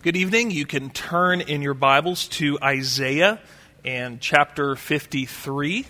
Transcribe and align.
Good 0.00 0.14
evening. 0.14 0.52
You 0.52 0.64
can 0.64 0.90
turn 0.90 1.40
in 1.40 1.60
your 1.60 1.74
Bibles 1.74 2.28
to 2.28 2.56
Isaiah 2.62 3.40
and 3.84 4.20
chapter 4.20 4.76
53. 4.76 5.86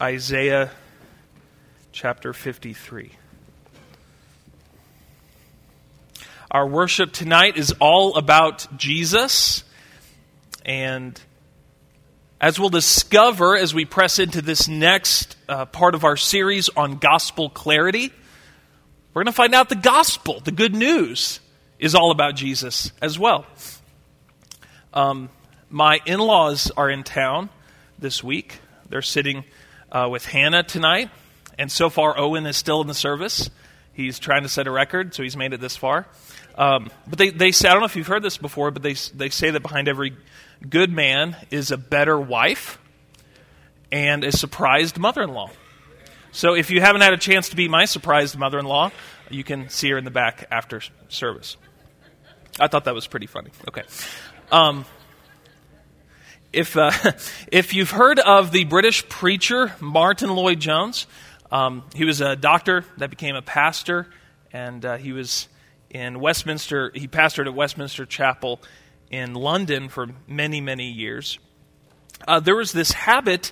Isaiah 0.00 0.70
chapter 1.90 2.32
53. 2.32 3.10
Our 6.52 6.68
worship 6.68 7.10
tonight 7.10 7.56
is 7.56 7.74
all 7.80 8.16
about 8.16 8.68
Jesus. 8.76 9.64
And 10.64 11.20
as 12.40 12.60
we'll 12.60 12.68
discover 12.68 13.56
as 13.56 13.74
we 13.74 13.84
press 13.84 14.20
into 14.20 14.40
this 14.42 14.68
next 14.68 15.36
uh, 15.48 15.64
part 15.64 15.96
of 15.96 16.04
our 16.04 16.16
series 16.16 16.68
on 16.68 16.98
gospel 16.98 17.50
clarity, 17.50 18.12
we're 19.12 19.24
going 19.24 19.32
to 19.32 19.36
find 19.36 19.56
out 19.56 19.70
the 19.70 19.74
gospel, 19.74 20.38
the 20.38 20.52
good 20.52 20.72
news, 20.76 21.40
is 21.80 21.94
all 21.94 22.10
about 22.12 22.36
Jesus 22.36 22.92
as 23.02 23.18
well. 23.18 23.46
Um, 24.92 25.30
my 25.70 25.98
in 26.04 26.20
laws 26.20 26.70
are 26.76 26.90
in 26.90 27.02
town 27.02 27.48
this 27.98 28.22
week. 28.22 28.60
They're 28.88 29.02
sitting 29.02 29.44
uh, 29.90 30.08
with 30.10 30.26
Hannah 30.26 30.62
tonight. 30.62 31.10
And 31.58 31.72
so 31.72 31.90
far, 31.90 32.18
Owen 32.18 32.46
is 32.46 32.56
still 32.56 32.80
in 32.80 32.86
the 32.86 32.94
service. 32.94 33.50
He's 33.92 34.18
trying 34.18 34.42
to 34.42 34.48
set 34.48 34.66
a 34.66 34.70
record, 34.70 35.14
so 35.14 35.22
he's 35.22 35.36
made 35.36 35.52
it 35.52 35.60
this 35.60 35.76
far. 35.76 36.06
Um, 36.56 36.90
but 37.06 37.18
they, 37.18 37.30
they 37.30 37.52
say, 37.52 37.68
I 37.68 37.72
don't 37.72 37.80
know 37.80 37.86
if 37.86 37.96
you've 37.96 38.06
heard 38.06 38.22
this 38.22 38.36
before, 38.36 38.70
but 38.70 38.82
they, 38.82 38.94
they 39.14 39.28
say 39.30 39.50
that 39.50 39.60
behind 39.60 39.88
every 39.88 40.16
good 40.68 40.92
man 40.92 41.36
is 41.50 41.70
a 41.70 41.76
better 41.78 42.18
wife 42.18 42.78
and 43.90 44.24
a 44.24 44.32
surprised 44.32 44.98
mother 44.98 45.22
in 45.22 45.30
law. 45.30 45.50
So 46.32 46.54
if 46.54 46.70
you 46.70 46.80
haven't 46.80 47.02
had 47.02 47.12
a 47.12 47.18
chance 47.18 47.48
to 47.50 47.56
be 47.56 47.68
my 47.68 47.86
surprised 47.86 48.38
mother 48.38 48.58
in 48.58 48.66
law, 48.66 48.90
you 49.30 49.44
can 49.44 49.68
see 49.68 49.90
her 49.90 49.98
in 49.98 50.04
the 50.04 50.10
back 50.10 50.46
after 50.50 50.80
service. 51.08 51.56
I 52.58 52.68
thought 52.68 52.84
that 52.84 52.94
was 52.94 53.06
pretty 53.06 53.26
funny. 53.26 53.50
Okay. 53.68 53.82
Um, 54.50 54.84
if, 56.52 56.76
uh, 56.76 56.90
if 57.52 57.74
you've 57.74 57.90
heard 57.90 58.18
of 58.18 58.52
the 58.52 58.64
British 58.64 59.08
preacher 59.08 59.72
Martyn 59.80 60.30
Lloyd-Jones, 60.30 61.06
um, 61.52 61.84
he 61.94 62.04
was 62.04 62.20
a 62.20 62.36
doctor 62.36 62.84
that 62.98 63.10
became 63.10 63.36
a 63.36 63.42
pastor, 63.42 64.06
and 64.52 64.84
uh, 64.84 64.96
he 64.96 65.12
was 65.12 65.48
in 65.90 66.20
Westminster, 66.20 66.92
he 66.94 67.08
pastored 67.08 67.46
at 67.46 67.54
Westminster 67.54 68.06
Chapel 68.06 68.60
in 69.10 69.34
London 69.34 69.88
for 69.88 70.08
many, 70.28 70.60
many 70.60 70.90
years. 70.90 71.38
Uh, 72.26 72.38
there 72.38 72.54
was 72.54 72.72
this 72.72 72.92
habit 72.92 73.50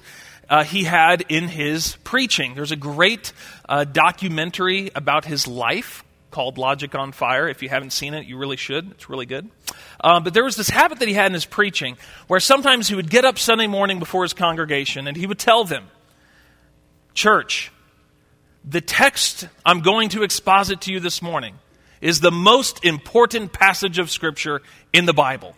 uh, 0.48 0.62
he 0.62 0.84
had 0.84 1.24
in 1.28 1.48
his 1.48 1.96
preaching. 2.04 2.54
There's 2.54 2.72
a 2.72 2.76
great 2.76 3.32
uh, 3.68 3.84
documentary 3.84 4.90
about 4.94 5.24
his 5.24 5.46
life 5.46 6.04
called 6.30 6.58
Logic 6.58 6.94
on 6.94 7.12
Fire. 7.12 7.48
If 7.48 7.62
you 7.62 7.68
haven't 7.68 7.90
seen 7.90 8.14
it, 8.14 8.26
you 8.26 8.36
really 8.36 8.56
should. 8.56 8.90
It's 8.90 9.08
really 9.08 9.26
good. 9.26 9.48
Um, 10.00 10.24
but 10.24 10.34
there 10.34 10.44
was 10.44 10.56
this 10.56 10.68
habit 10.68 10.98
that 10.98 11.08
he 11.08 11.14
had 11.14 11.26
in 11.26 11.34
his 11.34 11.44
preaching 11.44 11.96
where 12.26 12.40
sometimes 12.40 12.88
he 12.88 12.94
would 12.94 13.10
get 13.10 13.24
up 13.24 13.38
Sunday 13.38 13.66
morning 13.66 13.98
before 13.98 14.22
his 14.22 14.32
congregation 14.32 15.06
and 15.06 15.16
he 15.16 15.26
would 15.26 15.38
tell 15.38 15.64
them, 15.64 15.88
Church, 17.14 17.72
the 18.64 18.80
text 18.80 19.48
I'm 19.64 19.80
going 19.80 20.10
to 20.10 20.22
exposit 20.22 20.82
to 20.82 20.92
you 20.92 21.00
this 21.00 21.22
morning 21.22 21.54
is 22.00 22.20
the 22.20 22.30
most 22.30 22.84
important 22.84 23.52
passage 23.52 23.98
of 23.98 24.10
Scripture 24.10 24.62
in 24.92 25.06
the 25.06 25.12
Bible. 25.12 25.56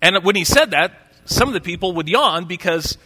And 0.00 0.24
when 0.24 0.34
he 0.34 0.44
said 0.44 0.72
that, 0.72 0.92
some 1.26 1.46
of 1.48 1.54
the 1.54 1.60
people 1.60 1.92
would 1.92 2.08
yawn 2.08 2.46
because, 2.46 2.98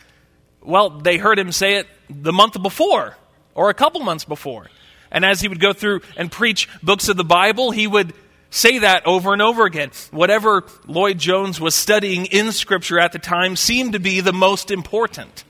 well, 0.63 0.89
they 0.89 1.19
heard 1.19 1.39
him 1.39 1.53
say 1.53 1.77
it 1.77 1.87
the 2.09 2.33
month 2.33 2.61
before 2.63 3.17
or 3.55 3.69
a 3.69 3.75
couple 3.75 4.01
months 4.01 4.25
before. 4.25 4.69
And 5.11 5.25
as 5.25 5.41
he 5.41 5.49
would 5.49 5.61
go 5.61 5.73
through 5.73 6.01
and 6.17 6.31
preach 6.31 6.69
books 6.83 7.09
of 7.09 7.17
the 7.17 7.25
Bible, 7.25 7.71
he 7.71 7.87
would 7.87 8.13
say 8.51 8.79
that 8.79 9.07
over 9.07 9.33
and 9.33 9.43
over 9.43 9.65
again. 9.65 9.91
Whatever 10.11 10.65
Lloyd-Jones 10.87 11.61
was 11.61 11.75
studying 11.75 12.27
in 12.27 12.53
Scripture 12.53 12.99
at 12.99 13.13
the 13.13 13.19
time 13.19 13.57
seemed 13.57 13.93
to 13.93 14.01
be 14.01 14.21
the 14.21 14.33
most 14.33 14.71
important. 14.71 15.45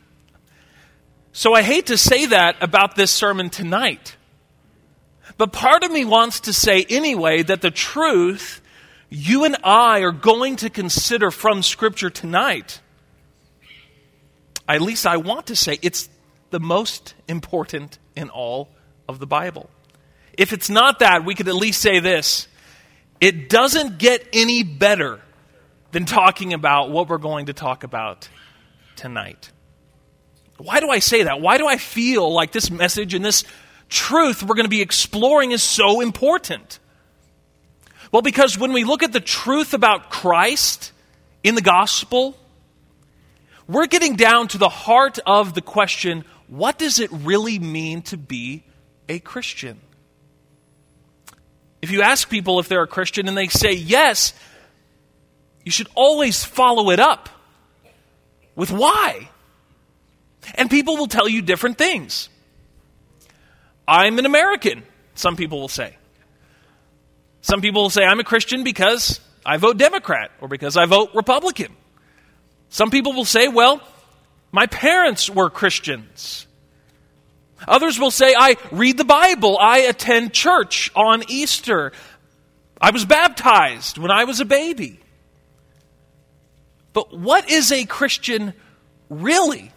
So 1.33 1.55
I 1.55 1.62
hate 1.62 1.87
to 1.87 1.99
say 1.99 2.27
that 2.27 2.56
about 2.62 2.97
this 2.97 3.11
sermon 3.11 3.50
tonight. 3.50 4.16
But 5.39 5.53
part 5.53 5.84
of 5.84 5.91
me 5.91 6.05
wants 6.05 6.41
to 6.41 6.53
say 6.53 6.87
anyway 6.89 7.43
that 7.43 7.61
the 7.61 7.71
truth 7.71 8.62
you 9.11 9.45
and 9.45 9.56
I 9.62 10.00
are 10.00 10.12
going 10.12 10.56
to 10.56 10.71
consider 10.71 11.31
from 11.31 11.62
Scripture 11.62 12.11
tonight, 12.11 12.81
at 14.66 14.81
least 14.81 15.06
I 15.06 15.19
want 15.19 15.49
to 15.49 15.56
say 15.56 15.78
it's 15.83 16.09
the 16.50 16.59
most 16.59 17.15
important 17.28 17.99
in 18.16 18.31
all 18.31 18.71
of 19.09 19.19
the 19.19 19.27
Bible. 19.27 19.71
If 20.33 20.53
it's 20.53 20.69
not 20.69 20.99
that, 21.00 21.25
we 21.25 21.34
could 21.34 21.49
at 21.49 21.55
least 21.55 21.81
say 21.81 22.00
this 22.00 22.49
it 23.21 23.49
doesn't 23.49 23.99
get 23.99 24.27
any 24.33 24.62
better 24.62 25.21
than 25.93 26.05
talking 26.05 26.53
about 26.53 26.91
what 26.91 27.09
we're 27.09 27.19
going 27.19 27.47
to 27.47 27.53
talk 27.53 27.84
about 27.84 28.28
tonight. 28.97 29.50
Why 30.59 30.81
do 30.81 30.91
I 30.91 30.99
say 30.99 31.25
that? 31.25 31.41
Why 31.41 31.59
do 31.59 31.66
I 31.66 31.77
feel 31.77 32.33
like 32.33 32.53
this 32.53 32.71
message 32.71 33.15
and 33.15 33.25
this 33.25 33.45
truth 33.89 34.43
we're 34.43 34.55
going 34.55 34.65
to 34.65 34.71
be 34.71 34.83
exploring 34.83 35.53
is 35.53 35.62
so 35.62 36.00
important? 36.00 36.78
Well, 38.12 38.22
because 38.22 38.59
when 38.59 38.72
we 38.72 38.84
look 38.84 39.03
at 39.03 39.12
the 39.12 39.21
truth 39.21 39.75
about 39.75 40.11
Christ 40.11 40.93
in 41.43 41.55
the 41.55 41.62
gospel, 41.62 42.37
we're 43.66 43.87
getting 43.87 44.16
down 44.16 44.49
to 44.49 44.59
the 44.59 44.69
heart 44.69 45.19
of 45.27 45.55
the 45.55 45.62
question 45.62 46.25
what 46.49 46.78
does 46.78 47.00
it 47.00 47.11
really 47.11 47.59
mean 47.59 48.03
to 48.03 48.16
be 48.16 48.62
a 49.09 49.19
Christian? 49.19 49.81
If 51.83 51.91
you 51.91 52.03
ask 52.03 52.28
people 52.28 52.59
if 52.59 52.69
they're 52.69 52.83
a 52.83 52.89
Christian 52.89 53.28
and 53.28 53.37
they 53.37 53.49
say 53.49 53.72
yes, 53.72 54.33
you 55.65 55.71
should 55.71 55.89
always 55.94 56.44
follow 56.44 56.91
it 56.91 57.00
up 57.00 57.28
with 58.55 58.71
why. 58.71 59.28
And 60.55 60.71
people 60.71 60.97
will 60.97 61.09
tell 61.09 61.28
you 61.28 61.43
different 61.43 61.78
things. 61.78 62.28
I'm 63.87 64.19
an 64.19 64.27
American, 64.27 64.83
some 65.15 65.37
people 65.37 65.61
will 65.61 65.69
say. 65.69 65.97
Some 67.41 67.61
people 67.61 67.83
will 67.83 67.91
say 67.91 68.03
I'm 68.03 68.19
a 68.19 68.25
Christian 68.25 68.65
because 68.65 69.21
I 69.45 69.59
vote 69.59 69.77
Democrat 69.77 70.33
or 70.41 70.49
because 70.49 70.77
I 70.77 70.87
vote 70.87 71.11
Republican. 71.15 71.72
Some 72.69 72.91
people 72.91 73.12
will 73.12 73.25
say, 73.25 73.47
well, 73.47 73.81
my 74.50 74.66
parents 74.66 75.31
were 75.31 75.50
Christians. 75.50 76.47
Others 77.67 77.99
will 77.99 78.11
say, 78.11 78.34
I 78.37 78.56
read 78.71 78.99
the 78.99 79.05
Bible. 79.05 79.59
I 79.59 79.78
attend 79.78 80.33
church 80.33 80.91
on 80.94 81.25
Easter. 81.28 81.93
I 82.81 82.91
was 82.91 83.05
baptized 83.05 83.99
when 83.99 84.11
I 84.11 84.25
was 84.25 84.41
a 84.41 84.44
baby. 84.44 85.00
But 86.93 87.16
what 87.16 87.50
is 87.50 87.72
a 87.72 87.84
Christian 87.84 88.53
really? 89.09 89.72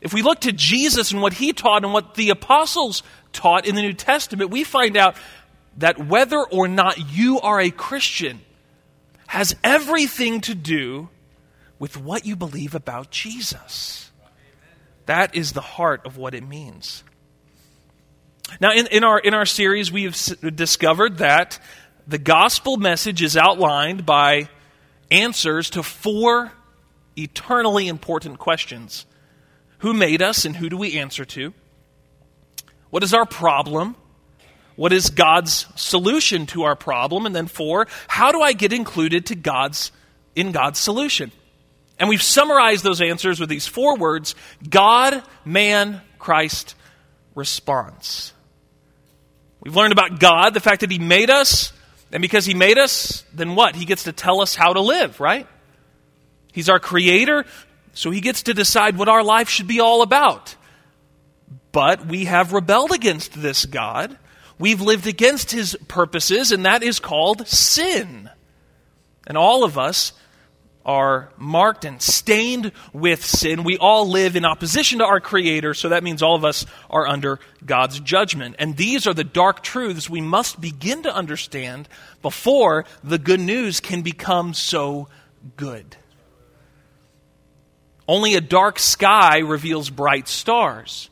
If 0.00 0.12
we 0.12 0.22
look 0.22 0.40
to 0.40 0.52
Jesus 0.52 1.12
and 1.12 1.22
what 1.22 1.32
he 1.32 1.52
taught 1.52 1.84
and 1.84 1.92
what 1.92 2.14
the 2.14 2.30
apostles 2.30 3.02
taught 3.32 3.66
in 3.66 3.74
the 3.74 3.82
New 3.82 3.92
Testament, 3.92 4.50
we 4.50 4.64
find 4.64 4.96
out 4.96 5.16
that 5.78 6.06
whether 6.06 6.42
or 6.42 6.68
not 6.68 7.12
you 7.12 7.40
are 7.40 7.60
a 7.60 7.70
Christian 7.70 8.40
has 9.26 9.56
everything 9.64 10.40
to 10.42 10.54
do 10.54 11.08
with 11.78 11.96
what 11.96 12.26
you 12.26 12.36
believe 12.36 12.74
about 12.74 13.10
Jesus. 13.10 14.11
That 15.06 15.34
is 15.34 15.52
the 15.52 15.60
heart 15.60 16.06
of 16.06 16.16
what 16.16 16.34
it 16.34 16.46
means. 16.46 17.04
Now, 18.60 18.72
in, 18.72 18.86
in, 18.88 19.04
our, 19.04 19.18
in 19.18 19.34
our 19.34 19.46
series, 19.46 19.90
we 19.90 20.04
have 20.04 20.16
discovered 20.54 21.18
that 21.18 21.58
the 22.06 22.18
gospel 22.18 22.76
message 22.76 23.22
is 23.22 23.36
outlined 23.36 24.04
by 24.04 24.48
answers 25.10 25.70
to 25.70 25.82
four 25.82 26.52
eternally 27.16 27.88
important 27.88 28.38
questions 28.38 29.06
Who 29.78 29.92
made 29.92 30.22
us, 30.22 30.44
and 30.44 30.56
who 30.56 30.68
do 30.68 30.76
we 30.76 30.98
answer 30.98 31.24
to? 31.24 31.52
What 32.90 33.02
is 33.02 33.14
our 33.14 33.26
problem? 33.26 33.96
What 34.76 34.92
is 34.92 35.10
God's 35.10 35.66
solution 35.76 36.46
to 36.46 36.62
our 36.64 36.76
problem? 36.76 37.26
And 37.26 37.34
then 37.34 37.46
four, 37.46 37.86
how 38.08 38.32
do 38.32 38.40
I 38.40 38.52
get 38.52 38.72
included 38.72 39.26
to 39.26 39.34
God's, 39.34 39.92
in 40.34 40.52
God's 40.52 40.78
solution? 40.78 41.32
And 42.02 42.08
we've 42.08 42.20
summarized 42.20 42.82
those 42.82 43.00
answers 43.00 43.38
with 43.38 43.48
these 43.48 43.68
four 43.68 43.96
words 43.96 44.34
God, 44.68 45.22
man, 45.44 46.02
Christ, 46.18 46.74
response. 47.36 48.32
We've 49.60 49.76
learned 49.76 49.92
about 49.92 50.18
God, 50.18 50.52
the 50.52 50.58
fact 50.58 50.80
that 50.80 50.90
He 50.90 50.98
made 50.98 51.30
us, 51.30 51.72
and 52.10 52.20
because 52.20 52.44
He 52.44 52.54
made 52.54 52.76
us, 52.76 53.22
then 53.32 53.54
what? 53.54 53.76
He 53.76 53.84
gets 53.84 54.02
to 54.02 54.12
tell 54.12 54.40
us 54.40 54.56
how 54.56 54.72
to 54.72 54.80
live, 54.80 55.20
right? 55.20 55.46
He's 56.52 56.68
our 56.68 56.80
creator, 56.80 57.44
so 57.94 58.10
He 58.10 58.20
gets 58.20 58.42
to 58.42 58.52
decide 58.52 58.98
what 58.98 59.08
our 59.08 59.22
life 59.22 59.48
should 59.48 59.68
be 59.68 59.78
all 59.78 60.02
about. 60.02 60.56
But 61.70 62.04
we 62.04 62.24
have 62.24 62.52
rebelled 62.52 62.90
against 62.90 63.40
this 63.40 63.64
God. 63.64 64.18
We've 64.58 64.80
lived 64.80 65.06
against 65.06 65.52
His 65.52 65.76
purposes, 65.86 66.50
and 66.50 66.66
that 66.66 66.82
is 66.82 66.98
called 66.98 67.46
sin. 67.46 68.28
And 69.24 69.38
all 69.38 69.62
of 69.62 69.78
us 69.78 70.14
are 70.84 71.30
marked 71.36 71.84
and 71.84 72.02
stained 72.02 72.72
with 72.92 73.24
sin. 73.24 73.64
We 73.64 73.78
all 73.78 74.08
live 74.08 74.36
in 74.36 74.44
opposition 74.44 74.98
to 74.98 75.04
our 75.04 75.20
Creator, 75.20 75.74
so 75.74 75.90
that 75.90 76.02
means 76.02 76.22
all 76.22 76.34
of 76.34 76.44
us 76.44 76.66
are 76.90 77.06
under 77.06 77.38
God's 77.64 78.00
judgment. 78.00 78.56
And 78.58 78.76
these 78.76 79.06
are 79.06 79.14
the 79.14 79.24
dark 79.24 79.62
truths 79.62 80.10
we 80.10 80.20
must 80.20 80.60
begin 80.60 81.04
to 81.04 81.14
understand 81.14 81.88
before 82.20 82.84
the 83.04 83.18
good 83.18 83.40
news 83.40 83.80
can 83.80 84.02
become 84.02 84.54
so 84.54 85.08
good. 85.56 85.96
Only 88.08 88.34
a 88.34 88.40
dark 88.40 88.78
sky 88.78 89.38
reveals 89.38 89.88
bright 89.88 90.28
stars. 90.28 91.08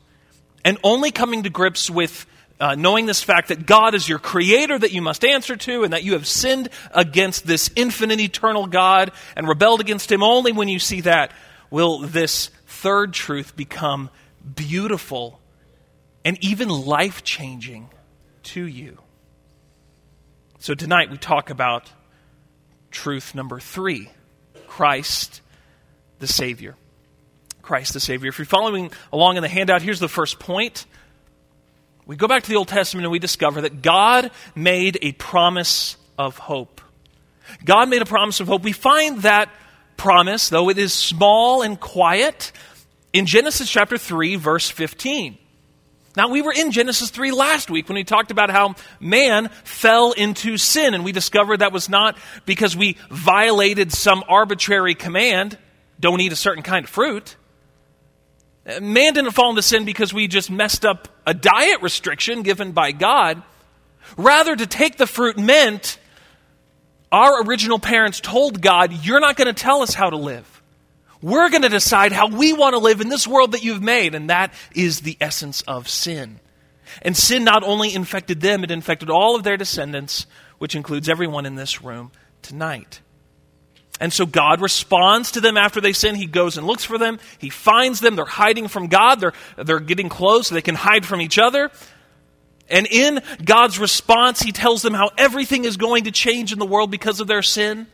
And 0.63 0.77
only 0.83 1.11
coming 1.11 1.43
to 1.43 1.49
grips 1.49 1.89
with 1.89 2.27
uh, 2.61 2.75
knowing 2.75 3.07
this 3.07 3.23
fact 3.23 3.47
that 3.47 3.65
God 3.65 3.95
is 3.95 4.07
your 4.07 4.19
creator 4.19 4.77
that 4.77 4.91
you 4.91 5.01
must 5.01 5.25
answer 5.25 5.57
to, 5.57 5.83
and 5.83 5.93
that 5.93 6.03
you 6.03 6.13
have 6.13 6.27
sinned 6.27 6.69
against 6.91 7.47
this 7.47 7.71
infinite, 7.75 8.19
eternal 8.19 8.67
God 8.67 9.11
and 9.35 9.47
rebelled 9.47 9.81
against 9.81 10.11
Him, 10.11 10.21
only 10.21 10.51
when 10.51 10.67
you 10.67 10.77
see 10.77 11.01
that 11.01 11.31
will 11.71 11.99
this 11.99 12.51
third 12.67 13.13
truth 13.13 13.55
become 13.55 14.11
beautiful 14.55 15.39
and 16.23 16.37
even 16.43 16.69
life 16.69 17.23
changing 17.23 17.89
to 18.43 18.63
you. 18.63 18.99
So 20.59 20.75
tonight 20.75 21.09
we 21.09 21.17
talk 21.17 21.49
about 21.49 21.91
truth 22.91 23.33
number 23.33 23.59
three 23.59 24.11
Christ 24.67 25.41
the 26.19 26.27
Savior. 26.27 26.75
Christ 27.63 27.93
the 27.93 27.99
Savior. 27.99 28.29
If 28.29 28.37
you're 28.37 28.45
following 28.45 28.91
along 29.11 29.37
in 29.37 29.41
the 29.41 29.49
handout, 29.49 29.81
here's 29.81 29.99
the 29.99 30.07
first 30.07 30.39
point. 30.39 30.85
We 32.05 32.15
go 32.15 32.27
back 32.27 32.43
to 32.43 32.49
the 32.49 32.55
Old 32.55 32.67
Testament 32.67 33.05
and 33.05 33.11
we 33.11 33.19
discover 33.19 33.61
that 33.61 33.81
God 33.81 34.31
made 34.55 34.97
a 35.01 35.11
promise 35.13 35.97
of 36.17 36.37
hope. 36.37 36.81
God 37.63 37.89
made 37.89 38.01
a 38.01 38.05
promise 38.05 38.39
of 38.39 38.47
hope. 38.47 38.63
We 38.63 38.71
find 38.71 39.21
that 39.21 39.49
promise, 39.97 40.49
though 40.49 40.69
it 40.69 40.77
is 40.77 40.93
small 40.93 41.61
and 41.61 41.79
quiet, 41.79 42.51
in 43.13 43.25
Genesis 43.25 43.69
chapter 43.69 43.97
3, 43.97 44.35
verse 44.35 44.69
15. 44.69 45.37
Now, 46.17 46.27
we 46.27 46.41
were 46.41 46.51
in 46.51 46.71
Genesis 46.71 47.09
3 47.09 47.31
last 47.31 47.69
week 47.69 47.87
when 47.87 47.95
we 47.95 48.03
talked 48.03 48.31
about 48.31 48.49
how 48.49 48.75
man 48.99 49.47
fell 49.63 50.11
into 50.11 50.57
sin, 50.57 50.93
and 50.93 51.05
we 51.05 51.11
discovered 51.11 51.57
that 51.57 51.71
was 51.71 51.87
not 51.87 52.17
because 52.45 52.75
we 52.75 52.97
violated 53.09 53.93
some 53.93 54.23
arbitrary 54.27 54.95
command, 54.95 55.57
don't 55.99 56.19
eat 56.19 56.33
a 56.33 56.35
certain 56.35 56.63
kind 56.63 56.83
of 56.83 56.89
fruit. 56.89 57.37
Man 58.65 59.13
didn't 59.13 59.31
fall 59.31 59.49
into 59.49 59.61
sin 59.61 59.85
because 59.85 60.13
we 60.13 60.27
just 60.27 60.51
messed 60.51 60.85
up 60.85 61.07
a 61.25 61.33
diet 61.33 61.81
restriction 61.81 62.43
given 62.43 62.73
by 62.73 62.91
God. 62.91 63.41
Rather, 64.17 64.55
to 64.55 64.67
take 64.67 64.97
the 64.97 65.07
fruit 65.07 65.37
meant 65.37 65.97
our 67.11 67.43
original 67.43 67.79
parents 67.79 68.19
told 68.19 68.61
God, 68.61 68.93
You're 69.03 69.19
not 69.19 69.35
going 69.35 69.53
to 69.53 69.59
tell 69.59 69.81
us 69.81 69.93
how 69.93 70.09
to 70.09 70.17
live. 70.17 70.61
We're 71.21 71.49
going 71.49 71.61
to 71.61 71.69
decide 71.69 72.11
how 72.11 72.27
we 72.27 72.53
want 72.53 72.73
to 72.73 72.79
live 72.79 72.99
in 73.01 73.09
this 73.09 73.27
world 73.27 73.51
that 73.51 73.63
you've 73.63 73.81
made. 73.81 74.15
And 74.15 74.29
that 74.29 74.53
is 74.73 75.01
the 75.01 75.17
essence 75.21 75.61
of 75.61 75.87
sin. 75.87 76.39
And 77.01 77.15
sin 77.15 77.43
not 77.43 77.63
only 77.63 77.93
infected 77.93 78.41
them, 78.41 78.63
it 78.63 78.71
infected 78.71 79.09
all 79.09 79.35
of 79.35 79.43
their 79.43 79.57
descendants, 79.57 80.25
which 80.57 80.75
includes 80.75 81.07
everyone 81.07 81.45
in 81.45 81.55
this 81.55 81.81
room 81.81 82.11
tonight. 82.41 83.01
And 84.01 84.11
so 84.11 84.25
God 84.25 84.61
responds 84.61 85.31
to 85.33 85.41
them 85.41 85.57
after 85.57 85.79
they 85.79 85.93
sin. 85.93 86.15
He 86.15 86.25
goes 86.25 86.57
and 86.57 86.65
looks 86.65 86.83
for 86.83 86.97
them. 86.97 87.19
He 87.37 87.49
finds 87.49 87.99
them. 87.99 88.15
They're 88.15 88.25
hiding 88.25 88.67
from 88.67 88.87
God. 88.87 89.19
They're, 89.19 89.33
they're 89.57 89.79
getting 89.79 90.09
close 90.09 90.47
so 90.47 90.55
they 90.55 90.63
can 90.63 90.73
hide 90.73 91.05
from 91.05 91.21
each 91.21 91.37
other. 91.37 91.69
And 92.67 92.87
in 92.87 93.21
God's 93.45 93.77
response, 93.77 94.41
He 94.41 94.51
tells 94.51 94.81
them 94.81 94.95
how 94.95 95.11
everything 95.19 95.65
is 95.65 95.77
going 95.77 96.05
to 96.05 96.11
change 96.11 96.51
in 96.51 96.57
the 96.57 96.65
world 96.65 96.89
because 96.89 97.19
of 97.19 97.27
their 97.27 97.43
sin 97.43 97.85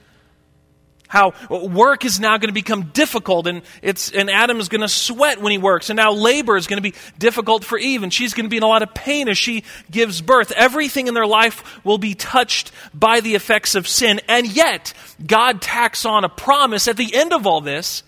how 1.07 1.33
work 1.49 2.05
is 2.05 2.19
now 2.19 2.37
going 2.37 2.49
to 2.49 2.53
become 2.53 2.83
difficult 2.93 3.47
and 3.47 3.61
it's 3.81 4.11
and 4.11 4.29
adam 4.29 4.59
is 4.59 4.69
going 4.69 4.81
to 4.81 4.89
sweat 4.89 5.41
when 5.41 5.51
he 5.51 5.57
works. 5.57 5.89
And 5.89 5.97
now 5.97 6.11
labor 6.11 6.57
is 6.57 6.67
going 6.67 6.81
to 6.81 6.89
be 6.89 6.95
difficult 7.17 7.63
for 7.63 7.77
eve 7.77 8.03
and 8.03 8.13
she's 8.13 8.33
going 8.33 8.45
to 8.45 8.49
be 8.49 8.57
in 8.57 8.63
a 8.63 8.67
lot 8.67 8.83
of 8.83 8.93
pain 8.93 9.29
as 9.29 9.37
she 9.37 9.63
gives 9.89 10.21
birth. 10.21 10.51
Everything 10.51 11.07
in 11.07 11.13
their 11.13 11.25
life 11.25 11.83
will 11.85 11.97
be 11.97 12.13
touched 12.13 12.71
by 12.93 13.21
the 13.21 13.35
effects 13.35 13.75
of 13.75 13.87
sin. 13.87 14.19
And 14.27 14.47
yet 14.47 14.93
god 15.25 15.61
tacks 15.61 16.05
on 16.05 16.23
a 16.23 16.29
promise 16.29 16.87
at 16.87 16.97
the 16.97 17.15
end 17.15 17.33
of 17.33 17.47
all 17.47 17.61
this 17.61 18.03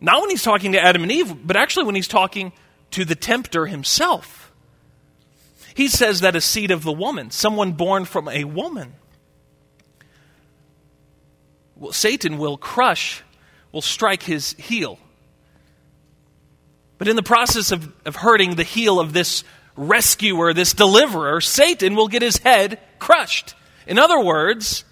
not 0.00 0.20
when 0.20 0.30
he's 0.30 0.42
talking 0.42 0.72
to 0.72 0.82
adam 0.82 1.02
and 1.02 1.12
eve 1.12 1.46
but 1.46 1.56
actually 1.56 1.84
when 1.84 1.94
he's 1.94 2.08
talking 2.08 2.52
to 2.92 3.04
the 3.04 3.14
tempter 3.14 3.66
himself. 3.66 4.52
He 5.74 5.88
says 5.88 6.20
that 6.20 6.36
a 6.36 6.40
seed 6.40 6.70
of 6.70 6.82
the 6.82 6.92
woman 6.92 7.30
someone 7.30 7.72
born 7.72 8.06
from 8.06 8.28
a 8.28 8.44
woman 8.44 8.94
Satan 11.90 12.38
will 12.38 12.56
crush, 12.56 13.22
will 13.72 13.82
strike 13.82 14.22
his 14.22 14.52
heel. 14.52 14.98
But 16.98 17.08
in 17.08 17.16
the 17.16 17.22
process 17.22 17.72
of, 17.72 17.92
of 18.06 18.16
hurting 18.16 18.54
the 18.54 18.62
heel 18.62 19.00
of 19.00 19.12
this 19.12 19.42
rescuer, 19.74 20.52
this 20.52 20.72
deliverer, 20.72 21.40
Satan 21.40 21.96
will 21.96 22.08
get 22.08 22.22
his 22.22 22.38
head 22.38 22.78
crushed. 22.98 23.54
In 23.86 23.98
other 23.98 24.20
words, 24.20 24.84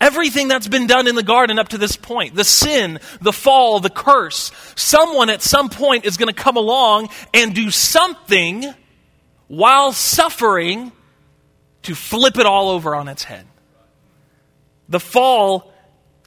everything 0.00 0.48
that's 0.48 0.68
been 0.68 0.86
done 0.86 1.06
in 1.06 1.14
the 1.14 1.22
garden 1.22 1.58
up 1.58 1.68
to 1.68 1.78
this 1.78 1.96
point 1.96 2.34
the 2.34 2.44
sin, 2.44 2.98
the 3.20 3.32
fall, 3.32 3.80
the 3.80 3.90
curse 3.90 4.50
someone 4.74 5.30
at 5.30 5.42
some 5.42 5.68
point 5.68 6.04
is 6.04 6.16
going 6.16 6.32
to 6.32 6.42
come 6.42 6.56
along 6.56 7.08
and 7.34 7.54
do 7.54 7.70
something 7.70 8.64
while 9.48 9.92
suffering 9.92 10.90
to 11.82 11.94
flip 11.94 12.38
it 12.38 12.46
all 12.46 12.70
over 12.70 12.94
on 12.94 13.08
its 13.08 13.24
head. 13.24 13.46
The 14.88 15.00
fall 15.00 15.71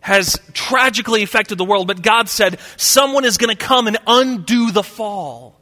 has 0.06 0.40
tragically 0.54 1.24
affected 1.24 1.58
the 1.58 1.66
world, 1.66 1.88
but 1.88 2.04
God 2.04 2.30
said 2.30 2.60
someone 2.78 3.26
is 3.26 3.40
going 3.40 3.50
to 3.50 3.66
come 3.66 3.88
and 3.88 3.98
undo 4.06 4.70
the 4.70 4.84
fall. 4.84 5.60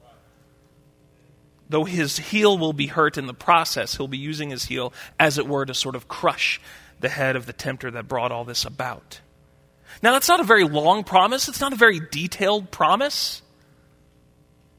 Though 1.70 1.86
his 1.86 2.20
heel 2.20 2.58
will 2.58 2.74
be 2.74 2.88
hurt 2.88 3.18
in 3.18 3.26
the 3.26 3.34
process, 3.34 3.96
he'll 3.96 4.10
be 4.10 4.18
using 4.18 4.50
his 4.50 4.66
heel, 4.66 4.92
as 5.18 5.38
it 5.38 5.48
were, 5.48 5.66
to 5.66 5.74
sort 5.74 5.96
of 5.96 6.10
crush 6.10 6.60
the 7.00 7.08
head 7.08 7.38
of 7.38 7.46
the 7.46 7.54
tempter 7.54 7.90
that 7.92 8.10
brought 8.10 8.34
all 8.34 8.44
this 8.44 8.66
about. 8.66 9.22
Now, 10.02 10.12
that's 10.12 10.28
not 10.28 10.42
a 10.42 10.44
very 10.44 10.66
long 10.66 11.06
promise, 11.06 11.48
it's 11.48 11.62
not 11.62 11.72
a 11.72 11.78
very 11.78 12.02
detailed 12.12 12.70
promise, 12.70 13.42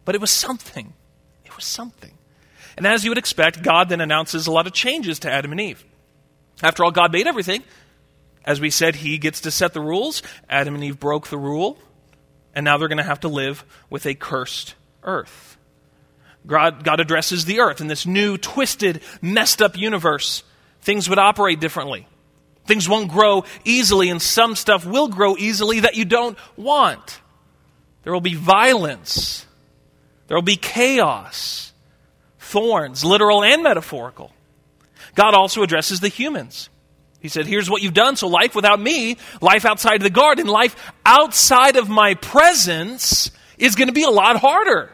but 0.05 0.14
it 0.14 0.20
was 0.20 0.31
something. 0.31 0.93
It 1.46 1.56
was 1.56 1.64
something. 1.64 2.12
And 2.76 2.87
as 2.87 3.02
you 3.02 3.11
would 3.11 3.19
expect, 3.19 3.62
God 3.62 3.88
then 3.88 4.02
announces 4.02 4.46
a 4.46 4.52
lot 4.52 4.66
of 4.66 4.75
changes 4.75 5.20
to 5.20 5.31
Adam 5.31 5.52
and 5.52 5.61
Eve. 5.62 5.82
After 6.62 6.84
all, 6.84 6.90
God 6.90 7.12
made 7.12 7.26
everything. 7.26 7.62
As 8.44 8.61
we 8.61 8.70
said, 8.70 8.96
he 8.96 9.19
gets 9.19 9.41
to 9.43 9.50
set 9.50 9.73
the 9.73 9.81
rules. 9.81 10.23
Adam 10.49 10.75
and 10.75 10.85
Eve 10.85 11.00
broke 11.00 11.29
the 11.29 11.38
rule, 11.38 11.79
and 12.55 12.64
now 12.64 12.76
they're 12.76 12.88
going 12.88 12.99
to 12.99 13.05
have 13.05 13.20
to 13.20 13.29
live 13.29 13.64
with 13.88 14.06
a 14.06 14.14
cursed 14.14 14.75
earth. 15.02 15.56
God, 16.46 16.85
God 16.85 17.00
addresses 17.00 17.46
the 17.46 17.61
earth 17.61 17.81
in 17.81 17.87
this 17.87 18.05
new, 18.05 18.37
twisted, 18.37 19.00
messed 19.23 19.62
up 19.62 19.79
universe. 19.79 20.43
Things 20.82 21.08
would 21.08 21.19
operate 21.19 21.58
differently. 21.58 22.06
Things 22.66 22.88
won't 22.88 23.11
grow 23.11 23.45
easily, 23.64 24.11
and 24.11 24.21
some 24.21 24.57
stuff 24.57 24.85
will 24.85 25.09
grow 25.09 25.37
easily 25.37 25.80
that 25.80 25.97
you 25.97 26.04
don't 26.04 26.37
want. 26.57 27.21
There 28.02 28.12
will 28.12 28.21
be 28.21 28.35
violence. 28.35 29.47
There 30.26 30.37
will 30.37 30.42
be 30.42 30.57
chaos, 30.57 31.73
thorns, 32.38 33.04
literal 33.04 33.42
and 33.42 33.62
metaphorical. 33.62 34.33
God 35.14 35.35
also 35.35 35.62
addresses 35.62 36.00
the 36.00 36.09
humans. 36.09 36.68
He 37.25 37.31
said, 37.31 37.47
Here's 37.47 37.71
what 37.71 37.81
you've 37.81 37.95
done. 37.95 38.16
So, 38.16 38.28
life 38.28 38.54
without 38.54 38.78
me, 38.78 39.16
life 39.40 39.64
outside 39.64 39.95
of 39.95 40.02
the 40.02 40.11
garden, 40.11 40.47
life 40.47 40.76
outside 41.07 41.76
of 41.76 41.88
my 41.88 42.12
presence 42.12 43.31
is 43.57 43.76
going 43.76 43.88
to 43.88 43.95
be 43.95 44.02
a 44.02 44.11
lot 44.11 44.37
harder. 44.37 44.93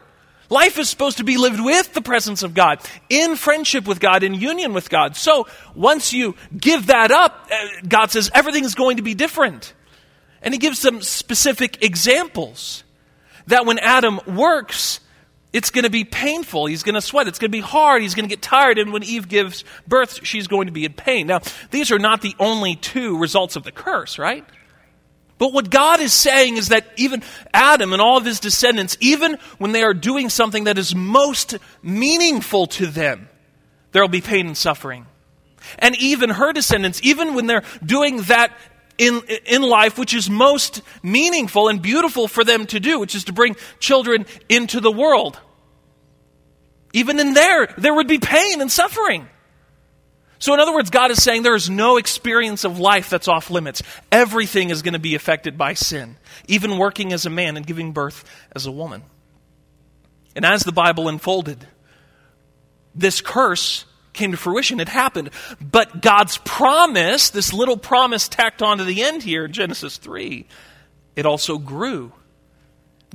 Life 0.49 0.79
is 0.79 0.89
supposed 0.89 1.19
to 1.19 1.25
be 1.25 1.39
lived 1.39 1.59
with 1.61 1.93
the 1.93 2.01
presence 2.01 2.45
of 2.45 2.55
God, 2.55 2.79
in 3.09 3.35
friendship 3.35 3.85
with 3.85 3.99
God, 3.99 4.23
in 4.23 4.35
union 4.35 4.75
with 4.75 4.91
God. 4.91 5.17
So, 5.17 5.49
once 5.75 6.13
you 6.13 6.37
give 6.57 6.87
that 6.87 7.11
up, 7.11 7.49
uh, 7.51 7.67
God 7.89 8.13
says 8.13 8.31
everything 8.33 8.63
is 8.63 8.77
going 8.77 8.99
to 8.99 9.03
be 9.03 9.15
different. 9.15 9.75
And 10.41 10.55
He 10.55 10.59
gives 10.59 10.79
some 10.79 11.03
specific 11.03 11.83
examples 11.83 12.85
that 13.49 13.67
when 13.67 13.81
Adam 13.81 14.21
works, 14.25 15.01
it's 15.52 15.71
going 15.71 15.85
to 15.85 15.90
be 15.90 16.04
painful. 16.04 16.66
He's 16.66 16.83
going 16.83 16.95
to 16.95 17.00
sweat. 17.00 17.26
It's 17.26 17.38
going 17.38 17.50
to 17.50 17.57
be 17.57 17.61
hard. 17.61 18.02
He's 18.02 18.14
going 18.14 18.28
to 18.28 18.35
get 18.35 18.42
tired. 18.42 18.78
And 18.78 18.92
when 18.92 19.02
Eve 19.02 19.28
gives 19.28 19.64
birth, 19.87 20.25
she's 20.25 20.47
going 20.47 20.66
to 20.66 20.73
be 20.73 20.85
in 20.85 20.92
pain. 20.92 21.26
Now, 21.26 21.40
these 21.71 21.90
are 21.90 21.99
not 21.99 22.23
the 22.23 22.35
only 22.38 22.76
two 22.76 23.19
results 23.19 23.57
of 23.57 23.64
the 23.64 23.73
curse, 23.73 24.19
right? 24.19 24.45
But 25.38 25.52
what 25.52 25.71
God 25.71 26.00
is 26.00 26.12
saying 26.12 26.59
is 26.59 26.69
that 26.69 26.87
even 26.97 27.23
Adam 27.52 27.92
and 27.92 28.00
all 28.02 28.19
of 28.19 28.25
his 28.25 28.40
descendants, 28.40 28.97
even 29.00 29.38
when 29.59 29.73
they 29.73 29.83
are 29.83 29.95
doing 29.95 30.28
something 30.28 30.64
that 30.64 30.78
is 30.78 30.95
most 30.95 31.57
meaningful 31.83 32.66
to 32.66 32.87
them, 32.87 33.28
there 33.92 34.02
will 34.02 34.09
be 34.09 34.21
pain 34.21 34.47
and 34.47 34.57
suffering. 34.57 35.07
And 35.78 35.97
even 35.97 36.30
her 36.30 36.52
descendants, 36.52 37.00
even 37.02 37.35
when 37.35 37.47
they're 37.47 37.64
doing 37.85 38.23
that 38.23 38.52
in, 39.00 39.23
in 39.47 39.62
life 39.62 39.99
which 39.99 40.12
is 40.12 40.28
most 40.28 40.83
meaningful 41.02 41.69
and 41.69 41.80
beautiful 41.80 42.28
for 42.28 42.45
them 42.45 42.66
to 42.66 42.78
do, 42.78 43.00
which 43.00 43.14
is 43.14 43.25
to 43.25 43.33
bring 43.33 43.57
children 43.78 44.26
into 44.50 44.78
the 44.78 44.92
world. 44.92 45.40
Even 46.92 47.19
in 47.19 47.33
there, 47.33 47.73
there 47.78 47.95
would 47.95 48.09
be 48.09 48.19
pain 48.19 48.61
and 48.61 48.71
suffering. 48.71 49.26
So, 50.38 50.52
in 50.52 50.61
other 50.61 50.75
words, 50.75 50.90
God 50.90 51.11
is 51.11 51.23
saying 51.23 51.42
there 51.42 51.54
is 51.54 51.71
no 51.71 51.97
experience 51.97 52.64
of 52.64 52.78
life 52.78 53.09
that's 53.09 53.26
off 53.26 53.50
limits. 53.50 53.83
Everything 54.12 54.69
is 54.69 54.83
going 54.83 54.92
to 54.92 54.99
be 54.99 55.14
affected 55.14 55.57
by 55.57 55.73
sin, 55.75 56.16
even 56.47 56.76
working 56.76 57.14
as 57.14 57.25
a 57.25 57.30
man 57.30 57.57
and 57.57 57.66
giving 57.66 57.92
birth 57.92 58.25
as 58.54 58.66
a 58.66 58.73
woman. 58.73 59.02
And 60.37 60.45
as 60.45 60.62
the 60.62 60.73
Bible 60.73 61.09
unfolded, 61.09 61.66
this 62.95 63.23
curse 63.23 63.87
came 64.12 64.33
to 64.33 64.37
fruition. 64.37 64.81
It 64.81 64.88
happened. 64.88 65.31
But 65.61 66.02
God's 66.02 66.38
promise, 66.38 67.31
this 67.31 67.52
little 67.52 67.76
promise 67.76 68.29
tacked 68.29 68.62
on 68.62 68.79
to 68.79 68.85
the 68.85 69.02
end 69.02 69.23
here 69.23 69.45
in 69.45 69.52
Genesis 69.52 69.97
3, 69.97 70.47
it 71.17 71.26
also 71.26 71.59
grew. 71.59 72.12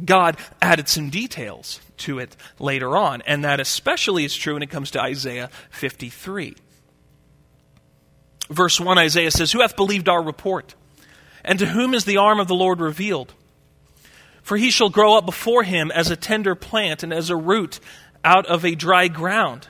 God 0.03 0.37
added 0.61 0.89
some 0.89 1.09
details 1.09 1.79
to 1.97 2.19
it 2.19 2.35
later 2.59 2.97
on, 2.97 3.21
and 3.21 3.45
that 3.45 3.59
especially 3.59 4.25
is 4.25 4.35
true 4.35 4.53
when 4.53 4.63
it 4.63 4.69
comes 4.69 4.91
to 4.91 5.01
Isaiah 5.01 5.49
53. 5.69 6.55
Verse 8.49 8.79
1 8.79 8.97
Isaiah 8.97 9.31
says, 9.31 9.51
Who 9.51 9.61
hath 9.61 9.75
believed 9.75 10.09
our 10.09 10.21
report? 10.21 10.75
And 11.43 11.59
to 11.59 11.67
whom 11.67 11.93
is 11.93 12.05
the 12.05 12.17
arm 12.17 12.39
of 12.39 12.47
the 12.47 12.55
Lord 12.55 12.79
revealed? 12.79 13.33
For 14.41 14.57
he 14.57 14.69
shall 14.69 14.89
grow 14.89 15.17
up 15.17 15.25
before 15.25 15.63
him 15.63 15.91
as 15.91 16.11
a 16.11 16.15
tender 16.15 16.55
plant 16.55 17.01
and 17.01 17.13
as 17.13 17.29
a 17.29 17.35
root 17.35 17.79
out 18.23 18.45
of 18.45 18.65
a 18.65 18.75
dry 18.75 19.07
ground. 19.07 19.69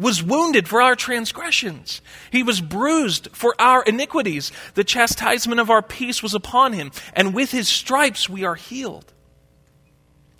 was 0.00 0.22
wounded 0.22 0.66
for 0.66 0.82
our 0.82 0.96
transgressions. 0.96 2.00
He 2.32 2.42
was 2.42 2.60
bruised 2.60 3.28
for 3.32 3.54
our 3.60 3.82
iniquities. 3.84 4.50
The 4.74 4.84
chastisement 4.84 5.60
of 5.60 5.70
our 5.70 5.82
peace 5.82 6.22
was 6.22 6.34
upon 6.34 6.72
him, 6.72 6.90
and 7.12 7.34
with 7.34 7.52
his 7.52 7.68
stripes 7.68 8.28
we 8.28 8.44
are 8.44 8.56
healed. 8.56 9.12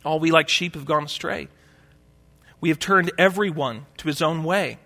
All 0.05 0.19
we 0.19 0.31
like 0.31 0.49
sheep 0.49 0.75
have 0.75 0.87
gone 0.87 1.05
astray. 1.05 1.49
We 2.61 2.71
have 2.71 2.79
turned 2.79 3.13
every 3.19 3.51
one 3.51 3.87
to 3.99 4.09
his 4.09 4.21
own 4.21 4.43
way 4.45 4.79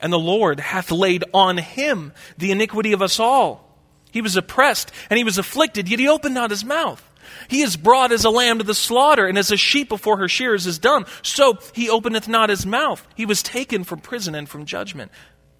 and 0.00 0.12
the 0.12 0.18
Lord 0.18 0.60
hath 0.60 0.90
laid 0.90 1.24
on 1.32 1.58
him 1.58 2.12
the 2.38 2.52
iniquity 2.52 2.92
of 2.92 3.02
us 3.02 3.18
all. 3.18 3.76
He 4.10 4.20
was 4.20 4.36
oppressed 4.36 4.92
and 5.10 5.18
he 5.18 5.24
was 5.24 5.38
afflicted, 5.38 5.88
yet 5.88 5.98
he 5.98 6.08
opened 6.08 6.34
not 6.34 6.50
his 6.50 6.64
mouth. 6.64 7.05
He 7.48 7.62
is 7.62 7.76
brought 7.76 8.12
as 8.12 8.24
a 8.24 8.30
lamb 8.30 8.58
to 8.58 8.64
the 8.64 8.74
slaughter, 8.74 9.26
and 9.26 9.38
as 9.38 9.50
a 9.50 9.56
sheep 9.56 9.88
before 9.88 10.16
her 10.18 10.28
shearers 10.28 10.66
is 10.66 10.78
dumb, 10.78 11.06
so 11.22 11.58
he 11.72 11.88
openeth 11.88 12.28
not 12.28 12.50
his 12.50 12.66
mouth. 12.66 13.06
He 13.14 13.26
was 13.26 13.42
taken 13.42 13.84
from 13.84 14.00
prison 14.00 14.34
and 14.34 14.48
from 14.48 14.64
judgment. 14.64 15.10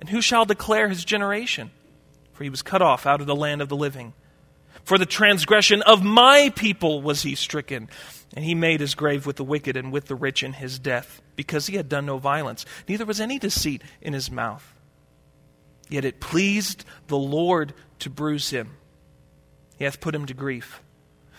And 0.00 0.09
who 0.09 0.21
shall 0.21 0.45
declare 0.45 0.88
his 0.88 1.05
generation? 1.05 1.71
For 2.33 2.45
he 2.45 2.50
was 2.50 2.62
cut 2.62 2.83
off 2.83 3.07
out 3.07 3.21
of 3.21 3.26
the 3.26 3.37
land 3.37 3.62
of 3.62 3.69
the 3.69 3.76
living. 3.76 4.12
For 4.85 4.99
the 4.99 5.07
transgression 5.07 5.83
of 5.83 6.05
my 6.05 6.52
people 6.55 7.02
was 7.02 7.23
he 7.23 7.35
stricken, 7.35 7.88
and 8.35 8.45
he 8.45 8.55
made 8.55 8.81
his 8.81 8.95
grave 8.95 9.26
with 9.26 9.37
the 9.37 9.45
wicked 9.45 9.76
and 9.76 9.93
with 9.93 10.07
the 10.07 10.14
rich 10.14 10.43
in 10.43 10.52
his 10.52 10.78
death 10.78 11.21
because 11.35 11.66
he 11.66 11.76
had 11.76 11.88
done 11.88 12.07
no 12.07 12.19
violence, 12.19 12.64
neither 12.88 13.05
was 13.05 13.21
any 13.21 13.38
deceit 13.38 13.83
in 14.00 14.12
his 14.12 14.31
mouth. 14.31 14.75
Yet 15.88 16.05
it 16.05 16.21
pleased 16.21 16.85
the 17.09 17.16
Lord 17.16 17.75
to 18.00 18.11
bruise 18.11 18.50
him. 18.50 18.76
He 19.76 19.85
hath 19.85 20.00
put 20.00 20.14
him 20.14 20.26
to 20.26 20.35
grief. 20.35 20.81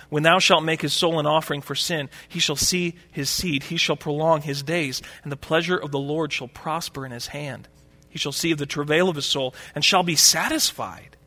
When 0.10 0.24
thou 0.24 0.40
shalt 0.40 0.64
make 0.64 0.82
his 0.82 0.94
soul 0.94 1.20
an 1.20 1.26
offering 1.26 1.62
for 1.62 1.76
sin, 1.76 2.10
he 2.30 2.40
shall 2.40 2.56
see 2.56 2.96
his 3.12 3.30
seed, 3.30 3.64
he 3.64 3.78
shall 3.78 3.98
prolong 3.98 4.42
his 4.42 4.64
days, 4.64 5.02
and 5.24 5.32
the 5.32 5.38
pleasure 5.38 5.78
of 5.78 5.92
the 5.92 6.00
Lord 6.00 6.32
shall 6.32 6.48
prosper 6.48 7.06
in 7.06 7.12
his 7.12 7.28
hand. 7.28 7.68
He 8.10 8.18
shall 8.18 8.32
see 8.32 8.52
of 8.52 8.58
the 8.58 8.66
travail 8.66 9.10
of 9.10 9.18
his 9.18 9.26
soul, 9.26 9.54
and 9.76 9.84
shall 9.84 10.04
be 10.04 10.16
satisfied. 10.16 11.18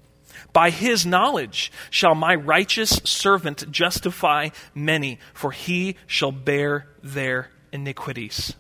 By 0.53 0.71
his 0.71 1.05
knowledge 1.05 1.71
shall 1.91 2.15
my 2.15 2.35
righteous 2.35 3.01
servant 3.05 3.71
justify 3.71 4.49
many, 4.75 5.19
for 5.35 5.53
he 5.53 5.97
shall 6.07 6.33
bear 6.33 6.89
their 7.03 7.51
iniquities. 7.73 8.55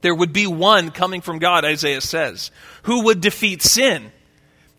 There 0.00 0.14
would 0.14 0.32
be 0.32 0.46
one 0.46 0.92
coming 0.92 1.20
from 1.20 1.40
God, 1.40 1.64
Isaiah 1.64 2.00
says, 2.00 2.52
who 2.84 3.04
would 3.04 3.20
defeat 3.20 3.62
sin. 3.62 4.12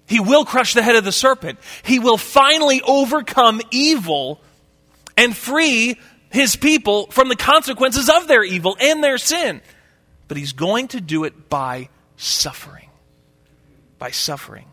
He 0.07 0.21
will 0.21 0.45
crush 0.45 0.73
the 0.73 0.81
head 0.81 0.95
of 0.95 1.03
the 1.03 1.11
serpent. 1.11 1.59
He 1.83 1.99
will 1.99 2.17
finally 2.17 2.81
overcome 2.81 3.61
evil 3.71 4.39
and 5.17 5.35
free 5.35 5.99
his 6.29 6.55
people 6.55 7.07
from 7.07 7.27
the 7.27 7.35
consequences 7.35 8.09
of 8.09 8.27
their 8.27 8.43
evil 8.43 8.77
and 8.79 9.03
their 9.03 9.17
sin. 9.17 9.61
But 10.27 10.37
he's 10.37 10.53
going 10.53 10.89
to 10.89 11.01
do 11.01 11.25
it 11.25 11.49
by 11.49 11.89
suffering. 12.15 12.89
By 13.99 14.11
suffering. 14.11 14.65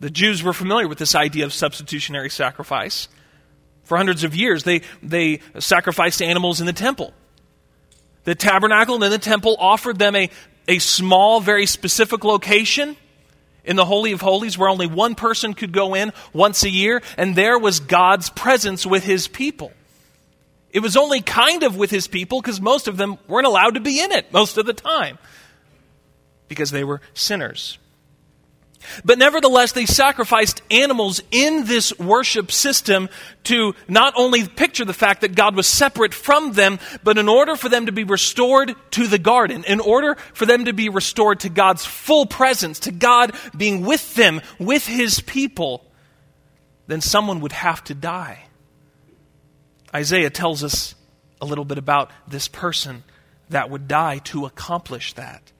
The 0.00 0.10
Jews 0.10 0.42
were 0.42 0.54
familiar 0.54 0.88
with 0.88 0.98
this 0.98 1.14
idea 1.14 1.44
of 1.44 1.52
substitutionary 1.52 2.30
sacrifice. 2.30 3.08
For 3.84 3.98
hundreds 3.98 4.24
of 4.24 4.34
years, 4.34 4.64
they, 4.64 4.80
they 5.02 5.40
sacrificed 5.58 6.22
animals 6.22 6.60
in 6.60 6.66
the 6.66 6.72
temple. 6.72 7.12
The 8.24 8.34
tabernacle 8.34 8.94
and 8.94 9.02
then 9.02 9.10
the 9.10 9.18
temple 9.18 9.56
offered 9.58 9.98
them 9.98 10.16
a, 10.16 10.30
a 10.66 10.78
small, 10.78 11.40
very 11.40 11.66
specific 11.66 12.24
location 12.24 12.96
in 13.64 13.76
the 13.76 13.84
Holy 13.84 14.12
of 14.12 14.20
Holies 14.20 14.56
where 14.56 14.68
only 14.68 14.86
one 14.86 15.14
person 15.14 15.54
could 15.54 15.72
go 15.72 15.94
in 15.94 16.12
once 16.32 16.62
a 16.62 16.70
year, 16.70 17.02
and 17.16 17.34
there 17.36 17.58
was 17.58 17.80
God's 17.80 18.30
presence 18.30 18.86
with 18.86 19.04
his 19.04 19.28
people. 19.28 19.72
It 20.70 20.80
was 20.80 20.96
only 20.96 21.20
kind 21.20 21.62
of 21.62 21.76
with 21.76 21.90
his 21.90 22.06
people 22.06 22.40
because 22.40 22.60
most 22.60 22.88
of 22.88 22.96
them 22.96 23.18
weren't 23.26 23.46
allowed 23.46 23.74
to 23.74 23.80
be 23.80 24.00
in 24.00 24.12
it 24.12 24.32
most 24.32 24.56
of 24.56 24.66
the 24.66 24.72
time 24.72 25.18
because 26.48 26.70
they 26.70 26.84
were 26.84 27.00
sinners. 27.14 27.78
But 29.04 29.18
nevertheless, 29.18 29.72
they 29.72 29.86
sacrificed 29.86 30.62
animals 30.70 31.22
in 31.30 31.64
this 31.66 31.96
worship 31.98 32.50
system 32.50 33.08
to 33.44 33.74
not 33.88 34.14
only 34.16 34.46
picture 34.48 34.84
the 34.84 34.94
fact 34.94 35.20
that 35.20 35.34
God 35.34 35.54
was 35.54 35.66
separate 35.66 36.14
from 36.14 36.52
them, 36.52 36.78
but 37.04 37.18
in 37.18 37.28
order 37.28 37.56
for 37.56 37.68
them 37.68 37.86
to 37.86 37.92
be 37.92 38.04
restored 38.04 38.74
to 38.92 39.06
the 39.06 39.18
garden, 39.18 39.64
in 39.64 39.80
order 39.80 40.16
for 40.32 40.46
them 40.46 40.64
to 40.64 40.72
be 40.72 40.88
restored 40.88 41.40
to 41.40 41.48
God's 41.48 41.84
full 41.84 42.26
presence, 42.26 42.80
to 42.80 42.90
God 42.90 43.34
being 43.56 43.84
with 43.84 44.14
them, 44.14 44.40
with 44.58 44.86
his 44.86 45.20
people, 45.20 45.84
then 46.86 47.00
someone 47.00 47.40
would 47.40 47.52
have 47.52 47.84
to 47.84 47.94
die. 47.94 48.44
Isaiah 49.94 50.30
tells 50.30 50.64
us 50.64 50.94
a 51.40 51.46
little 51.46 51.64
bit 51.64 51.78
about 51.78 52.10
this 52.26 52.48
person 52.48 53.04
that 53.50 53.70
would 53.70 53.88
die 53.88 54.18
to 54.18 54.46
accomplish 54.46 55.12
that. 55.14 55.52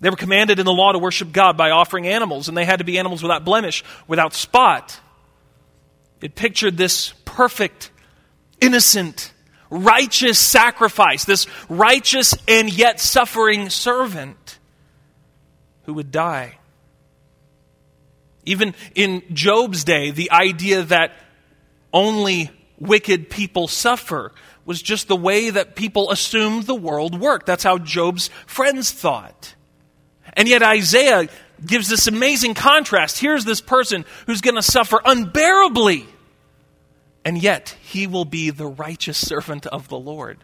They 0.00 0.08
were 0.08 0.16
commanded 0.16 0.58
in 0.58 0.66
the 0.66 0.72
law 0.72 0.92
to 0.92 0.98
worship 0.98 1.30
God 1.30 1.56
by 1.56 1.70
offering 1.70 2.06
animals, 2.06 2.48
and 2.48 2.56
they 2.56 2.64
had 2.64 2.78
to 2.78 2.84
be 2.84 2.98
animals 2.98 3.22
without 3.22 3.44
blemish, 3.44 3.84
without 4.08 4.32
spot. 4.32 4.98
It 6.22 6.34
pictured 6.34 6.76
this 6.76 7.12
perfect, 7.24 7.90
innocent, 8.60 9.32
righteous 9.68 10.38
sacrifice, 10.38 11.24
this 11.24 11.46
righteous 11.68 12.34
and 12.48 12.72
yet 12.72 12.98
suffering 12.98 13.68
servant 13.70 14.58
who 15.84 15.94
would 15.94 16.10
die. 16.10 16.58
Even 18.46 18.74
in 18.94 19.22
Job's 19.32 19.84
day, 19.84 20.10
the 20.10 20.30
idea 20.30 20.82
that 20.84 21.12
only 21.92 22.50
wicked 22.78 23.28
people 23.28 23.68
suffer 23.68 24.32
was 24.64 24.80
just 24.80 25.08
the 25.08 25.16
way 25.16 25.50
that 25.50 25.76
people 25.76 26.10
assumed 26.10 26.64
the 26.64 26.74
world 26.74 27.20
worked. 27.20 27.46
That's 27.46 27.64
how 27.64 27.78
Job's 27.78 28.30
friends 28.46 28.90
thought. 28.92 29.54
And 30.34 30.48
yet 30.48 30.62
Isaiah 30.62 31.28
gives 31.64 31.88
this 31.88 32.06
amazing 32.06 32.54
contrast. 32.54 33.18
Here's 33.18 33.44
this 33.44 33.60
person 33.60 34.04
who's 34.26 34.40
going 34.40 34.54
to 34.56 34.62
suffer 34.62 35.00
unbearably. 35.04 36.06
And 37.24 37.40
yet 37.40 37.76
he 37.82 38.06
will 38.06 38.24
be 38.24 38.50
the 38.50 38.66
righteous 38.66 39.18
servant 39.18 39.66
of 39.66 39.88
the 39.88 39.98
Lord, 39.98 40.38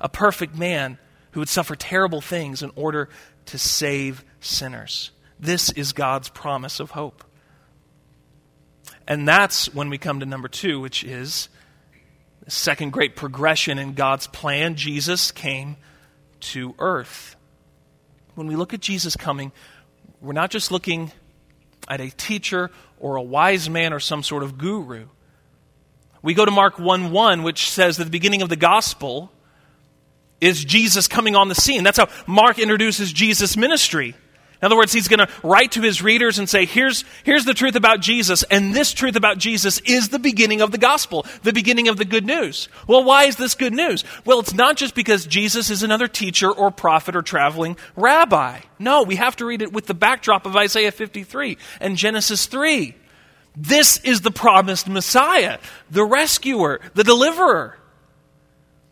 a 0.00 0.08
perfect 0.08 0.54
man 0.54 0.98
who 1.32 1.40
would 1.40 1.48
suffer 1.48 1.76
terrible 1.76 2.20
things 2.20 2.62
in 2.62 2.70
order 2.74 3.08
to 3.46 3.58
save 3.58 4.24
sinners. 4.40 5.12
This 5.38 5.70
is 5.72 5.92
God's 5.92 6.28
promise 6.28 6.80
of 6.80 6.90
hope. 6.90 7.24
And 9.08 9.26
that's 9.26 9.72
when 9.74 9.88
we 9.88 9.98
come 9.98 10.20
to 10.20 10.26
number 10.26 10.48
two, 10.48 10.80
which 10.80 11.02
is 11.02 11.48
the 12.44 12.50
second 12.50 12.92
great 12.92 13.16
progression 13.16 13.78
in 13.78 13.94
God's 13.94 14.26
plan. 14.26 14.74
Jesus 14.76 15.30
came 15.30 15.76
to 16.40 16.74
earth 16.78 17.36
when 18.40 18.46
we 18.46 18.56
look 18.56 18.72
at 18.72 18.80
Jesus 18.80 19.16
coming, 19.16 19.52
we're 20.22 20.32
not 20.32 20.50
just 20.50 20.72
looking 20.72 21.12
at 21.88 22.00
a 22.00 22.08
teacher 22.08 22.70
or 22.98 23.16
a 23.16 23.22
wise 23.22 23.68
man 23.68 23.92
or 23.92 24.00
some 24.00 24.22
sort 24.22 24.42
of 24.42 24.56
guru. 24.56 25.08
We 26.22 26.32
go 26.32 26.46
to 26.46 26.50
Mark 26.50 26.78
1 26.78 27.10
1, 27.10 27.42
which 27.42 27.68
says 27.70 27.98
that 27.98 28.04
the 28.04 28.10
beginning 28.10 28.40
of 28.40 28.48
the 28.48 28.56
gospel 28.56 29.30
is 30.40 30.64
Jesus 30.64 31.06
coming 31.06 31.36
on 31.36 31.48
the 31.48 31.54
scene. 31.54 31.84
That's 31.84 31.98
how 31.98 32.08
Mark 32.26 32.58
introduces 32.58 33.12
Jesus' 33.12 33.58
ministry. 33.58 34.14
In 34.62 34.66
other 34.66 34.76
words, 34.76 34.92
he's 34.92 35.08
going 35.08 35.26
to 35.26 35.28
write 35.42 35.72
to 35.72 35.80
his 35.80 36.02
readers 36.02 36.38
and 36.38 36.48
say, 36.48 36.66
here's, 36.66 37.04
here's 37.24 37.46
the 37.46 37.54
truth 37.54 37.76
about 37.76 38.00
Jesus, 38.00 38.42
and 38.44 38.74
this 38.74 38.92
truth 38.92 39.16
about 39.16 39.38
Jesus 39.38 39.78
is 39.80 40.10
the 40.10 40.18
beginning 40.18 40.60
of 40.60 40.70
the 40.70 40.78
gospel, 40.78 41.24
the 41.42 41.52
beginning 41.52 41.88
of 41.88 41.96
the 41.96 42.04
good 42.04 42.26
news. 42.26 42.68
Well, 42.86 43.02
why 43.02 43.24
is 43.24 43.36
this 43.36 43.54
good 43.54 43.72
news? 43.72 44.04
Well, 44.26 44.40
it's 44.40 44.52
not 44.52 44.76
just 44.76 44.94
because 44.94 45.24
Jesus 45.24 45.70
is 45.70 45.82
another 45.82 46.08
teacher 46.08 46.50
or 46.50 46.70
prophet 46.70 47.16
or 47.16 47.22
traveling 47.22 47.78
rabbi. 47.96 48.60
No, 48.78 49.02
we 49.02 49.16
have 49.16 49.36
to 49.36 49.46
read 49.46 49.62
it 49.62 49.72
with 49.72 49.86
the 49.86 49.94
backdrop 49.94 50.44
of 50.44 50.56
Isaiah 50.56 50.92
53 50.92 51.56
and 51.80 51.96
Genesis 51.96 52.44
3. 52.44 52.94
This 53.56 53.96
is 54.04 54.20
the 54.20 54.30
promised 54.30 54.88
Messiah, 54.88 55.58
the 55.90 56.04
rescuer, 56.04 56.80
the 56.94 57.04
deliverer. 57.04 57.79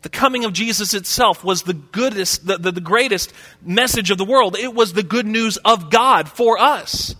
The 0.01 0.09
coming 0.09 0.45
of 0.45 0.53
Jesus 0.53 0.93
itself 0.93 1.43
was 1.43 1.63
the 1.63 1.73
goodest, 1.73 2.45
the, 2.45 2.57
the, 2.57 2.71
the, 2.71 2.81
greatest 2.81 3.33
message 3.61 4.11
of 4.11 4.17
the 4.17 4.23
world. 4.23 4.55
It 4.57 4.73
was 4.73 4.93
the 4.93 5.03
good 5.03 5.25
news 5.25 5.57
of 5.57 5.89
God 5.89 6.29
for 6.29 6.57
us. 6.57 7.15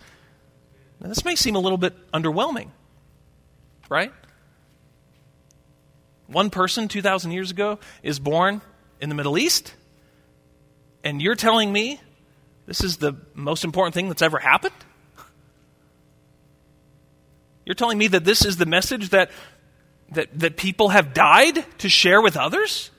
Now, 1.01 1.09
this 1.09 1.25
may 1.25 1.35
seem 1.35 1.55
a 1.55 1.59
little 1.59 1.77
bit 1.77 1.93
underwhelming, 2.13 2.69
right? 3.89 4.13
One 6.27 6.49
person 6.49 6.87
2,000 6.87 7.31
years 7.31 7.51
ago 7.51 7.79
is 8.01 8.19
born 8.19 8.61
in 9.01 9.09
the 9.09 9.15
Middle 9.15 9.37
East, 9.37 9.73
and 11.03 11.21
you're 11.21 11.35
telling 11.35 11.71
me 11.73 11.99
this 12.65 12.83
is 12.83 12.97
the 12.97 13.15
most 13.33 13.63
important 13.63 13.95
thing 13.95 14.09
that's 14.09 14.21
ever 14.21 14.37
happened? 14.37 14.75
You're 17.65 17.75
telling 17.75 17.97
me 17.97 18.07
that 18.09 18.23
this 18.23 18.45
is 18.45 18.57
the 18.57 18.65
message 18.65 19.09
that 19.09 19.31
that, 20.11 20.27
that 20.39 20.57
people 20.57 20.89
have 20.89 21.13
died 21.13 21.65
to 21.79 21.89
share 21.89 22.21
with 22.21 22.37
others? 22.37 22.91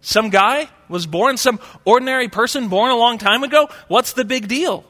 Some 0.00 0.30
guy 0.30 0.68
was 0.88 1.06
born, 1.06 1.36
some 1.36 1.58
ordinary 1.84 2.28
person 2.28 2.68
born 2.68 2.90
a 2.90 2.96
long 2.96 3.18
time 3.18 3.42
ago? 3.42 3.68
What's 3.88 4.12
the 4.12 4.24
big 4.24 4.46
deal? 4.46 4.84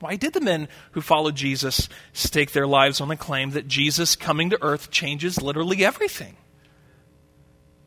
Why 0.00 0.16
did 0.16 0.32
the 0.32 0.40
men 0.40 0.68
who 0.92 1.00
followed 1.00 1.36
Jesus 1.36 1.88
stake 2.12 2.52
their 2.52 2.66
lives 2.66 3.00
on 3.00 3.08
the 3.08 3.16
claim 3.16 3.50
that 3.50 3.66
Jesus 3.66 4.16
coming 4.16 4.50
to 4.50 4.62
earth 4.62 4.90
changes 4.90 5.40
literally 5.40 5.84
everything? 5.84 6.36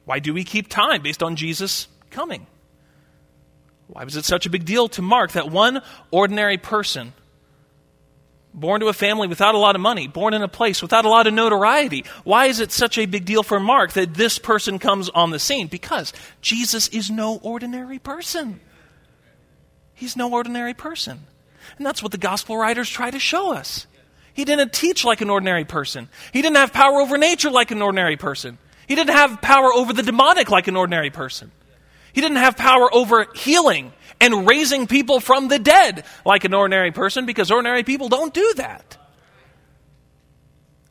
Why 0.05 0.19
do 0.19 0.33
we 0.33 0.43
keep 0.43 0.69
time 0.69 1.01
based 1.01 1.21
on 1.21 1.35
Jesus 1.35 1.87
coming? 2.09 2.47
Why 3.87 4.03
was 4.03 4.15
it 4.15 4.25
such 4.25 4.45
a 4.45 4.49
big 4.49 4.65
deal 4.65 4.87
to 4.89 5.01
Mark 5.01 5.31
that 5.33 5.49
one 5.49 5.81
ordinary 6.11 6.57
person 6.57 7.13
born 8.53 8.81
to 8.81 8.87
a 8.87 8.93
family 8.93 9.27
without 9.27 9.55
a 9.55 9.59
lot 9.59 9.75
of 9.75 9.81
money, 9.81 10.07
born 10.07 10.33
in 10.33 10.41
a 10.41 10.47
place 10.47 10.81
without 10.81 11.05
a 11.05 11.09
lot 11.09 11.27
of 11.27 11.33
notoriety. 11.33 12.05
Why 12.23 12.45
is 12.45 12.59
it 12.59 12.71
such 12.71 12.97
a 12.97 13.05
big 13.05 13.25
deal 13.25 13.43
for 13.43 13.59
Mark 13.59 13.93
that 13.93 14.13
this 14.13 14.39
person 14.39 14.79
comes 14.79 15.09
on 15.09 15.31
the 15.31 15.39
scene? 15.39 15.67
Because 15.67 16.13
Jesus 16.41 16.87
is 16.89 17.09
no 17.09 17.37
ordinary 17.43 17.99
person. 17.99 18.59
He's 19.93 20.15
no 20.15 20.31
ordinary 20.31 20.73
person. 20.73 21.19
And 21.77 21.85
that's 21.85 22.01
what 22.01 22.11
the 22.11 22.17
gospel 22.17 22.57
writers 22.57 22.89
try 22.89 23.11
to 23.11 23.19
show 23.19 23.53
us. 23.53 23.85
He 24.33 24.45
didn't 24.45 24.73
teach 24.73 25.03
like 25.03 25.21
an 25.21 25.29
ordinary 25.29 25.65
person. 25.65 26.07
He 26.31 26.41
didn't 26.41 26.57
have 26.57 26.71
power 26.71 27.01
over 27.01 27.17
nature 27.17 27.49
like 27.49 27.71
an 27.71 27.81
ordinary 27.81 28.15
person. 28.15 28.57
He 28.87 28.95
didn't 28.95 29.15
have 29.15 29.41
power 29.41 29.73
over 29.73 29.93
the 29.93 30.03
demonic 30.03 30.49
like 30.49 30.67
an 30.67 30.75
ordinary 30.75 31.09
person. 31.09 31.51
He 32.13 32.21
didn't 32.21 32.37
have 32.37 32.57
power 32.57 32.93
over 32.93 33.27
healing 33.35 33.93
and 34.19 34.47
raising 34.47 34.87
people 34.87 35.19
from 35.19 35.47
the 35.47 35.59
dead 35.59 36.03
like 36.25 36.43
an 36.43 36.53
ordinary 36.53 36.91
person 36.91 37.25
because 37.25 37.51
ordinary 37.51 37.83
people 37.83 38.09
don't 38.09 38.33
do 38.33 38.53
that. 38.57 38.97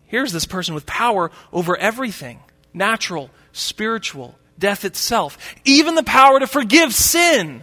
Here's 0.07 0.33
this 0.33 0.47
person 0.47 0.75
with 0.75 0.87
power 0.87 1.31
over 1.53 1.77
everything 1.77 2.41
natural, 2.73 3.31
spiritual, 3.53 4.39
death 4.59 4.85
itself, 4.85 5.55
even 5.65 5.95
the 5.95 6.03
power 6.03 6.41
to 6.41 6.47
forgive 6.47 6.95
sin. 6.95 7.63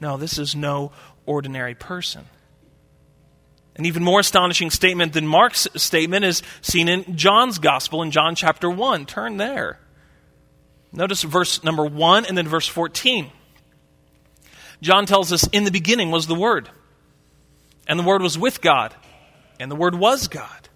No, 0.00 0.16
this 0.16 0.38
is 0.38 0.54
no 0.54 0.92
ordinary 1.26 1.74
person. 1.74 2.24
An 3.76 3.86
even 3.86 4.02
more 4.02 4.20
astonishing 4.20 4.70
statement 4.70 5.12
than 5.12 5.26
Mark's 5.26 5.68
statement 5.76 6.24
is 6.24 6.42
seen 6.62 6.88
in 6.88 7.16
John's 7.16 7.58
gospel 7.58 8.02
in 8.02 8.10
John 8.10 8.34
chapter 8.34 8.68
1. 8.68 9.06
Turn 9.06 9.36
there. 9.36 9.78
Notice 10.92 11.22
verse 11.22 11.62
number 11.62 11.84
1 11.84 12.24
and 12.24 12.36
then 12.36 12.48
verse 12.48 12.66
14. 12.66 13.30
John 14.80 15.06
tells 15.06 15.32
us, 15.32 15.46
In 15.48 15.64
the 15.64 15.70
beginning 15.70 16.10
was 16.10 16.26
the 16.26 16.34
Word, 16.34 16.70
and 17.86 17.98
the 17.98 18.04
Word 18.04 18.22
was 18.22 18.38
with 18.38 18.60
God, 18.60 18.94
and 19.58 19.70
the 19.70 19.76
Word 19.76 19.94
was 19.94 20.28
God. 20.28 20.68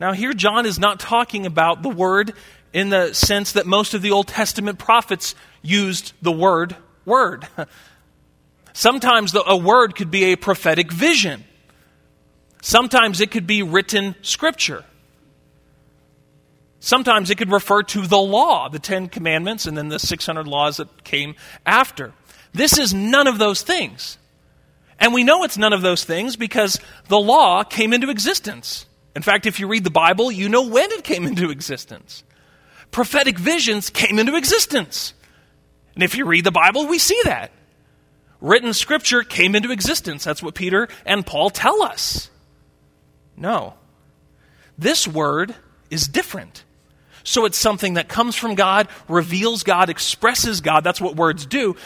Now, 0.00 0.12
here 0.12 0.32
John 0.32 0.66
is 0.66 0.78
not 0.78 1.00
talking 1.00 1.46
about 1.46 1.82
the 1.82 1.88
Word 1.88 2.34
in 2.72 2.90
the 2.90 3.12
sense 3.12 3.52
that 3.52 3.66
most 3.66 3.94
of 3.94 4.02
the 4.02 4.10
Old 4.10 4.28
Testament 4.28 4.78
prophets 4.78 5.34
used 5.62 6.12
the 6.22 6.32
word 6.32 6.76
word. 7.04 7.46
Sometimes 8.72 9.32
the, 9.32 9.42
a 9.44 9.56
word 9.56 9.96
could 9.96 10.10
be 10.10 10.24
a 10.26 10.36
prophetic 10.36 10.92
vision. 10.92 11.44
Sometimes 12.62 13.20
it 13.20 13.30
could 13.30 13.46
be 13.46 13.62
written 13.62 14.14
scripture. 14.22 14.84
Sometimes 16.80 17.30
it 17.30 17.38
could 17.38 17.50
refer 17.50 17.82
to 17.82 18.06
the 18.06 18.18
law, 18.18 18.68
the 18.68 18.78
Ten 18.78 19.08
Commandments, 19.08 19.66
and 19.66 19.76
then 19.76 19.88
the 19.88 19.98
600 19.98 20.46
laws 20.46 20.76
that 20.76 21.04
came 21.04 21.34
after. 21.66 22.12
This 22.52 22.78
is 22.78 22.94
none 22.94 23.26
of 23.26 23.38
those 23.38 23.62
things. 23.62 24.18
And 24.98 25.12
we 25.12 25.24
know 25.24 25.44
it's 25.44 25.58
none 25.58 25.72
of 25.72 25.82
those 25.82 26.04
things 26.04 26.36
because 26.36 26.80
the 27.08 27.18
law 27.18 27.62
came 27.64 27.92
into 27.92 28.10
existence. 28.10 28.86
In 29.14 29.22
fact, 29.22 29.46
if 29.46 29.58
you 29.60 29.66
read 29.66 29.84
the 29.84 29.90
Bible, 29.90 30.30
you 30.30 30.48
know 30.48 30.68
when 30.68 30.90
it 30.92 31.04
came 31.04 31.24
into 31.24 31.50
existence. 31.50 32.22
Prophetic 32.90 33.38
visions 33.38 33.90
came 33.90 34.18
into 34.18 34.36
existence. 34.36 35.14
And 35.94 36.02
if 36.02 36.16
you 36.16 36.26
read 36.26 36.44
the 36.44 36.52
Bible, 36.52 36.86
we 36.86 36.98
see 36.98 37.20
that. 37.24 37.50
Written 38.40 38.72
scripture 38.72 39.24
came 39.24 39.56
into 39.56 39.72
existence. 39.72 40.24
That's 40.24 40.42
what 40.42 40.54
Peter 40.54 40.88
and 41.04 41.26
Paul 41.26 41.50
tell 41.50 41.82
us. 41.82 42.30
No. 43.36 43.74
This 44.78 45.08
word 45.08 45.54
is 45.90 46.06
different. 46.06 46.64
So 47.28 47.44
it's 47.44 47.58
something 47.58 47.94
that 47.94 48.08
comes 48.08 48.36
from 48.36 48.54
God, 48.54 48.88
reveals 49.08 49.62
God, 49.62 49.90
expresses 49.90 50.60
God. 50.60 50.82
That's 50.82 51.00
what 51.00 51.16
words 51.16 51.46
do 51.46 51.76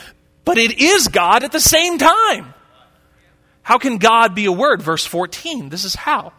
but 0.45 0.59
it 0.59 0.81
is 0.81 1.09
God 1.09 1.45
at 1.45 1.53
the 1.53 1.61
same 1.61 1.99
time. 1.99 2.55
How 3.63 3.79
can 3.79 3.99
God 3.99 4.35
be 4.35 4.47
a 4.47 4.53
word? 4.53 4.83
Verse 4.83 5.05
14. 5.07 5.69
This 5.69 5.85
is 5.85 5.95
how. 5.95 6.33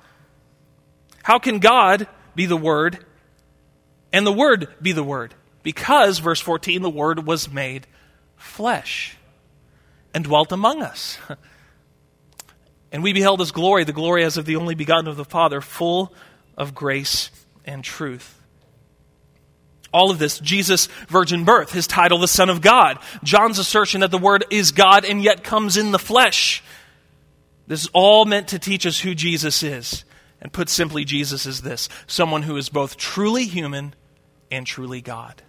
How 1.23 1.39
can 1.39 1.59
God 1.59 2.07
be 2.35 2.45
the 2.45 2.57
word 2.57 2.99
and 4.11 4.27
the 4.27 4.33
word 4.33 4.67
be 4.81 4.91
the 4.91 5.03
word? 5.03 5.33
Because, 5.63 6.19
verse 6.19 6.41
14, 6.41 6.81
the 6.81 6.89
word 6.89 7.25
was 7.25 7.49
made 7.49 7.87
flesh 8.35 9.15
and 10.13 10.25
dwelt 10.25 10.51
among 10.51 10.81
us. 10.81 11.17
And 12.91 13.01
we 13.01 13.11
beheld 13.11 13.39
his 13.39 13.51
glory, 13.51 13.85
the 13.85 13.91
glory 13.91 14.23
as 14.23 14.37
of 14.37 14.45
the 14.45 14.55
only 14.55 14.75
begotten 14.75 15.07
of 15.07 15.17
the 15.17 15.25
Father, 15.25 15.61
full 15.61 16.13
of 16.55 16.75
grace 16.75 17.31
and 17.65 17.83
truth 17.83 18.42
all 19.93 20.11
of 20.11 20.19
this 20.19 20.39
Jesus' 20.39 20.87
virgin 21.07 21.45
birth, 21.45 21.71
his 21.71 21.87
title, 21.87 22.17
the 22.17 22.27
Son 22.27 22.49
of 22.49 22.61
God, 22.61 22.99
John's 23.23 23.59
assertion 23.59 24.01
that 24.01 24.11
the 24.11 24.17
Word 24.17 24.45
is 24.49 24.71
God 24.71 25.05
and 25.05 25.23
yet 25.23 25.43
comes 25.43 25.77
in 25.77 25.91
the 25.91 25.99
flesh. 25.99 26.63
This 27.67 27.83
is 27.83 27.89
all 27.93 28.25
meant 28.25 28.49
to 28.49 28.59
teach 28.59 28.85
us 28.85 28.99
who 28.99 29.15
Jesus 29.15 29.63
is. 29.63 30.03
And 30.41 30.51
put 30.51 30.67
simply, 30.67 31.05
Jesus 31.05 31.45
is 31.45 31.61
this 31.61 31.87
someone 32.05 32.41
who 32.41 32.57
is 32.57 32.67
both 32.67 32.97
truly 32.97 33.45
human 33.45 33.93
and 34.51 34.67
truly 34.67 34.99
God. 34.99 35.41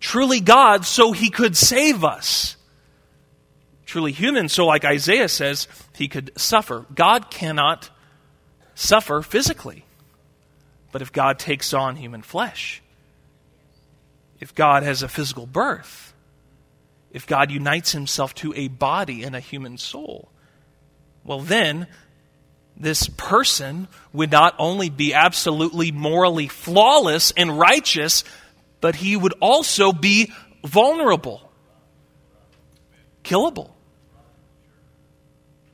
Truly 0.00 0.40
God, 0.40 0.84
so 0.84 1.12
he 1.12 1.30
could 1.30 1.56
save 1.56 2.02
us. 2.02 2.56
Truly 3.86 4.12
human, 4.12 4.48
so 4.48 4.66
like 4.66 4.84
Isaiah 4.84 5.28
says, 5.28 5.68
he 5.94 6.08
could 6.08 6.32
suffer. 6.36 6.86
God 6.94 7.30
cannot 7.30 7.90
suffer 8.74 9.22
physically. 9.22 9.84
But 10.90 11.02
if 11.02 11.12
God 11.12 11.38
takes 11.38 11.72
on 11.72 11.96
human 11.96 12.22
flesh, 12.22 12.82
if 14.40 14.54
God 14.54 14.82
has 14.82 15.02
a 15.02 15.08
physical 15.08 15.46
birth, 15.46 16.14
if 17.12 17.26
God 17.26 17.50
unites 17.50 17.92
himself 17.92 18.34
to 18.36 18.54
a 18.54 18.68
body 18.68 19.22
and 19.22 19.36
a 19.36 19.40
human 19.40 19.76
soul, 19.78 20.30
well, 21.24 21.40
then 21.40 21.86
this 22.76 23.08
person 23.08 23.88
would 24.12 24.30
not 24.30 24.54
only 24.58 24.88
be 24.88 25.12
absolutely 25.12 25.92
morally 25.92 26.48
flawless 26.48 27.30
and 27.36 27.58
righteous, 27.58 28.24
but 28.80 28.96
he 28.96 29.16
would 29.16 29.34
also 29.40 29.92
be 29.92 30.32
vulnerable, 30.64 31.52
killable. 33.22 33.70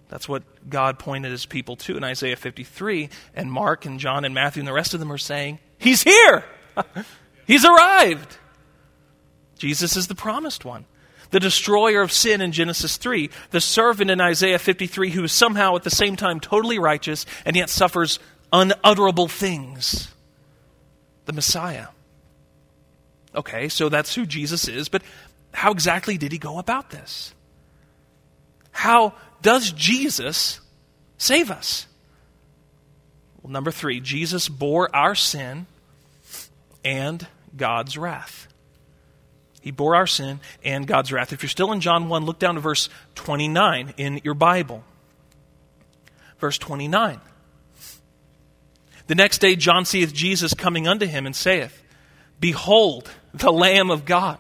That's 0.09 0.29
what 0.29 0.43
God 0.69 0.99
pointed 0.99 1.31
his 1.31 1.47
people 1.47 1.77
to 1.77 1.97
in 1.97 2.05
Isaiah 2.05 2.37
53. 2.37 3.09
And 3.35 3.51
Mark 3.51 3.87
and 3.87 3.99
John 4.01 4.25
and 4.25 4.35
Matthew 4.35 4.61
and 4.61 4.69
the 4.69 4.73
rest 4.73 4.95
of 4.95 5.01
them 5.01 5.13
are 5.13 5.19
saying, 5.19 5.59
He's 5.79 6.03
here! 6.03 6.45
He's 7.47 7.65
arrived! 7.65 8.39
Jesus 9.59 9.97
is 9.97 10.07
the 10.07 10.15
promised 10.15 10.65
one. 10.65 10.85
The 11.31 11.41
destroyer 11.41 12.03
of 12.03 12.13
sin 12.13 12.41
in 12.41 12.53
Genesis 12.53 12.97
3, 12.97 13.31
the 13.51 13.61
servant 13.61 14.11
in 14.11 14.21
Isaiah 14.21 14.59
53 14.59 15.11
who 15.11 15.25
is 15.25 15.33
somehow 15.33 15.75
at 15.75 15.83
the 15.83 15.91
same 15.91 16.15
time 16.15 16.39
totally 16.39 16.79
righteous 16.79 17.27
and 17.45 17.57
yet 17.57 17.69
suffers 17.69 18.19
unutterable 18.53 19.29
things. 19.29 20.09
The 21.25 21.33
Messiah. 21.33 21.89
Okay, 23.35 23.69
so 23.69 23.89
that's 23.89 24.15
who 24.15 24.25
Jesus 24.25 24.69
is, 24.69 24.89
but 24.89 25.03
how 25.53 25.73
exactly 25.73 26.17
did 26.17 26.31
he 26.31 26.39
go 26.39 26.59
about 26.59 26.91
this? 26.91 27.35
how 28.77 29.15
does 29.41 29.73
Jesus 29.73 30.61
save 31.17 31.51
us? 31.51 31.87
Well, 33.43 33.51
number 33.51 33.71
three, 33.71 34.01
Jesus 34.01 34.51
bore 34.51 34.95
our 34.95 35.15
sin 35.15 35.67
and 36.85 37.27
God's 37.57 37.97
wrath. 37.97 38.46
He 39.67 39.73
bore 39.73 39.97
our 39.97 40.07
sin 40.07 40.39
and 40.63 40.87
God's 40.87 41.11
wrath. 41.11 41.33
If 41.33 41.43
you're 41.43 41.51
still 41.51 41.73
in 41.73 41.81
John 41.81 42.09
1, 42.09 42.25
look 42.25 42.39
down 42.39 42.55
to 42.55 42.61
verse 42.61 42.89
29 43.17 43.95
in 43.97 44.21
your 44.23 44.35
Bible. 44.35 44.85
Verse 46.39 46.57
29. 46.57 47.21
The 49.09 49.15
next 49.17 49.39
day 49.39 49.57
John 49.57 49.85
seeth 49.85 50.15
Jesus 50.15 50.55
coming 50.55 50.87
unto 50.87 51.05
him 51.05 51.27
and 51.27 51.35
saith, 51.35 51.83
Behold, 52.39 53.11
the 53.35 53.51
Lamb 53.51 53.91
of 53.91 54.05
God 54.05 54.39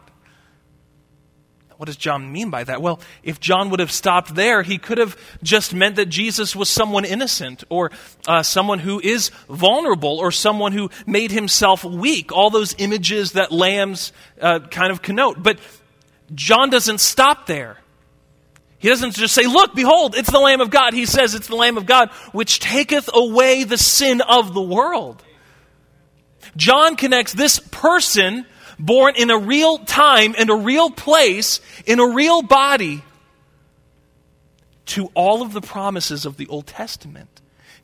what 1.77 1.87
does 1.87 1.97
John 1.97 2.33
mean 2.33 2.51
by 2.51 2.65
that? 2.65 2.81
Well, 2.81 3.01
if 3.23 3.39
John 3.39 3.69
would 3.71 3.81
have 3.81 3.93
stopped 3.93 4.35
there, 4.35 4.63
he 4.63 4.79
could 4.79 4.99
have 4.99 5.17
just 5.43 5.75
meant 5.75 5.97
that 5.97 6.07
Jesus 6.07 6.57
was 6.57 6.71
someone 6.71 7.05
innocent 7.05 7.65
or 7.69 7.91
uh, 8.27 8.43
someone 8.43 8.79
who 8.79 8.99
is 9.01 9.31
vulnerable 9.49 10.19
or 10.19 10.33
someone 10.33 10.73
who 10.73 10.89
made 11.07 11.33
himself 11.33 11.85
weak. 11.85 12.33
All 12.33 12.49
those 12.49 12.75
images 12.79 13.33
that 13.33 13.53
lambs 13.53 14.13
uh, 14.41 14.61
kind 14.61 14.91
of 14.91 15.03
connote. 15.03 15.43
But 15.43 15.59
John 16.35 16.71
doesn't 16.71 17.01
stop 17.01 17.47
there. 17.47 17.79
He 18.79 18.89
doesn't 18.89 19.15
just 19.15 19.35
say, 19.35 19.47
Look, 19.47 19.75
behold, 19.75 20.17
it's 20.17 20.31
the 20.31 20.41
Lamb 20.41 20.61
of 20.61 20.71
God. 20.71 20.95
He 20.95 21.07
says, 21.07 21.35
It's 21.35 21.49
the 21.49 21.57
Lamb 21.57 21.77
of 21.77 21.87
God 21.87 22.11
which 22.33 22.61
taketh 22.61 23.11
away 23.13 23.65
the 23.65 23.79
sin 23.79 24.23
of 24.23 24.55
the 24.55 24.63
world. 24.63 25.23
John 26.57 26.97
connects 26.97 27.33
this 27.33 27.59
person 27.59 28.47
born 28.79 29.15
in 29.17 29.31
a 29.31 29.39
real 29.39 29.79
time 29.79 30.35
and 30.39 30.51
a 30.51 30.57
real 30.57 30.91
place, 30.91 31.61
in 31.87 32.01
a 32.01 32.07
real 32.07 32.43
body, 32.43 33.03
to 34.87 35.11
all 35.15 35.43
of 35.43 35.53
the 35.53 35.61
promises 35.61 36.25
of 36.25 36.37
the 36.37 36.47
Old 36.47 36.67
Testament 36.67 37.41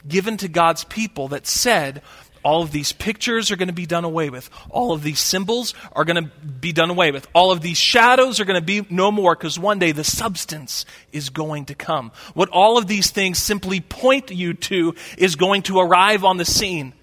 given 0.07 0.37
to 0.39 0.49
God's 0.49 0.85
people 0.85 1.29
that 1.29 1.47
said, 1.47 2.03
all 2.45 2.63
of 2.63 2.73
these 2.73 2.93
pictures 2.93 3.51
are 3.51 3.57
going 3.57 3.69
to 3.69 3.75
be 3.75 3.87
done 3.87 4.05
away 4.05 4.29
with. 4.29 4.51
All 4.71 4.93
of 4.93 5.03
these 5.03 5.21
symbols 5.21 5.75
are 5.93 6.05
going 6.05 6.25
to 6.25 6.31
be 6.41 6.73
done 6.73 6.91
away 6.91 7.13
with. 7.13 7.29
All 7.35 7.53
of 7.53 7.61
these 7.61 7.79
shadows 7.79 8.41
are 8.41 8.45
going 8.45 8.61
to 8.61 8.67
be 8.67 8.85
no 8.91 9.13
more 9.13 9.37
because 9.37 9.59
one 9.59 9.79
day 9.79 9.93
the 9.93 10.05
substance 10.05 10.85
is 11.13 11.31
going 11.31 11.67
to 11.67 11.75
come. 11.75 12.11
What 12.35 12.49
all 12.49 12.79
of 12.79 12.89
these 12.89 13.11
things 13.11 13.39
simply 13.39 13.81
point 13.81 14.31
you 14.31 14.55
to 14.55 14.95
is 15.17 15.37
going 15.37 15.63
to 15.63 15.79
arrive 15.79 16.25
on 16.25 16.37
the 16.37 16.45
scene 16.45 16.95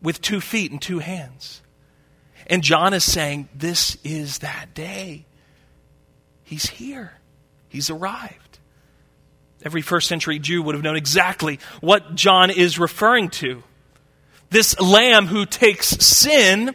with 0.00 0.20
two 0.22 0.40
feet 0.40 0.70
and 0.70 0.80
two 0.80 0.98
hands. 0.98 1.60
And 2.48 2.62
John 2.62 2.94
is 2.94 3.04
saying, 3.04 3.48
This 3.54 3.96
is 4.04 4.38
that 4.38 4.74
day. 4.74 5.26
He's 6.44 6.68
here, 6.68 7.12
he's 7.68 7.90
arrived. 7.90 8.58
Every 9.64 9.82
first 9.82 10.08
century 10.08 10.38
Jew 10.38 10.62
would 10.62 10.74
have 10.74 10.84
known 10.84 10.96
exactly 10.96 11.58
what 11.80 12.14
John 12.14 12.50
is 12.50 12.78
referring 12.78 13.28
to. 13.30 13.62
This 14.50 14.78
lamb 14.80 15.26
who 15.26 15.44
takes 15.44 15.88
sin 15.88 16.74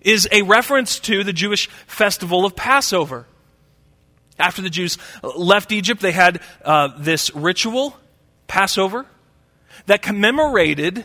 is 0.00 0.28
a 0.30 0.42
reference 0.42 1.00
to 1.00 1.24
the 1.24 1.32
Jewish 1.32 1.66
festival 1.86 2.46
of 2.46 2.54
Passover. 2.54 3.26
After 4.38 4.62
the 4.62 4.70
Jews 4.70 4.96
left 5.22 5.72
Egypt, 5.72 6.00
they 6.00 6.12
had 6.12 6.40
uh, 6.64 6.88
this 6.98 7.34
ritual, 7.34 7.96
Passover, 8.46 9.06
that 9.86 10.02
commemorated 10.02 11.04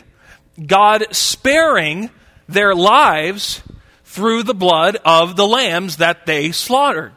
God 0.64 1.06
sparing 1.10 2.10
their 2.48 2.74
lives 2.74 3.62
through 4.10 4.42
the 4.42 4.54
blood 4.54 4.96
of 5.04 5.36
the 5.36 5.46
lambs 5.46 5.98
that 5.98 6.26
they 6.26 6.50
slaughtered. 6.50 7.12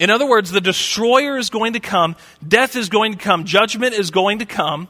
In 0.00 0.10
other 0.10 0.28
words, 0.28 0.50
the 0.50 0.60
destroyer 0.60 1.38
is 1.38 1.48
going 1.48 1.74
to 1.74 1.80
come, 1.80 2.16
death 2.46 2.74
is 2.74 2.88
going 2.88 3.12
to 3.12 3.18
come, 3.18 3.44
judgment 3.44 3.94
is 3.94 4.10
going 4.10 4.40
to 4.40 4.46
come. 4.46 4.88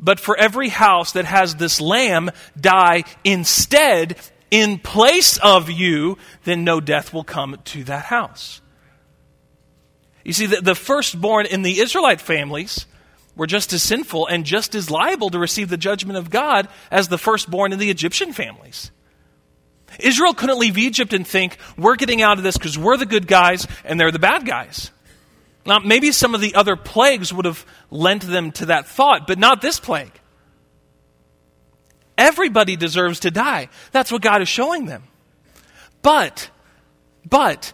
But 0.00 0.18
for 0.18 0.36
every 0.36 0.68
house 0.68 1.12
that 1.12 1.24
has 1.24 1.54
this 1.54 1.80
lamb 1.80 2.32
die 2.60 3.04
instead, 3.22 4.16
in 4.50 4.80
place 4.80 5.38
of 5.38 5.70
you, 5.70 6.18
then 6.42 6.64
no 6.64 6.80
death 6.80 7.14
will 7.14 7.24
come 7.24 7.58
to 7.66 7.84
that 7.84 8.06
house. 8.06 8.60
You 10.24 10.32
see, 10.32 10.46
the, 10.46 10.60
the 10.60 10.74
firstborn 10.74 11.46
in 11.46 11.62
the 11.62 11.78
Israelite 11.78 12.20
families 12.20 12.86
were 13.36 13.46
just 13.46 13.72
as 13.72 13.84
sinful 13.84 14.26
and 14.26 14.44
just 14.44 14.74
as 14.74 14.90
liable 14.90 15.30
to 15.30 15.38
receive 15.38 15.68
the 15.68 15.76
judgment 15.76 16.18
of 16.18 16.28
God 16.28 16.68
as 16.90 17.06
the 17.06 17.18
firstborn 17.18 17.72
in 17.72 17.78
the 17.78 17.90
Egyptian 17.90 18.32
families. 18.32 18.90
Israel 19.98 20.34
couldn't 20.34 20.58
leave 20.58 20.78
Egypt 20.78 21.12
and 21.12 21.26
think, 21.26 21.56
we're 21.76 21.96
getting 21.96 22.22
out 22.22 22.38
of 22.38 22.44
this 22.44 22.56
because 22.56 22.78
we're 22.78 22.96
the 22.96 23.06
good 23.06 23.26
guys 23.26 23.66
and 23.84 23.98
they're 23.98 24.10
the 24.10 24.18
bad 24.18 24.46
guys. 24.46 24.90
Now, 25.64 25.80
maybe 25.80 26.12
some 26.12 26.34
of 26.34 26.40
the 26.40 26.54
other 26.54 26.76
plagues 26.76 27.32
would 27.32 27.44
have 27.44 27.64
lent 27.90 28.22
them 28.22 28.52
to 28.52 28.66
that 28.66 28.86
thought, 28.86 29.26
but 29.26 29.38
not 29.38 29.60
this 29.60 29.80
plague. 29.80 30.12
Everybody 32.16 32.76
deserves 32.76 33.20
to 33.20 33.30
die. 33.30 33.68
That's 33.92 34.12
what 34.12 34.22
God 34.22 34.42
is 34.42 34.48
showing 34.48 34.86
them. 34.86 35.02
But, 36.02 36.50
but, 37.28 37.72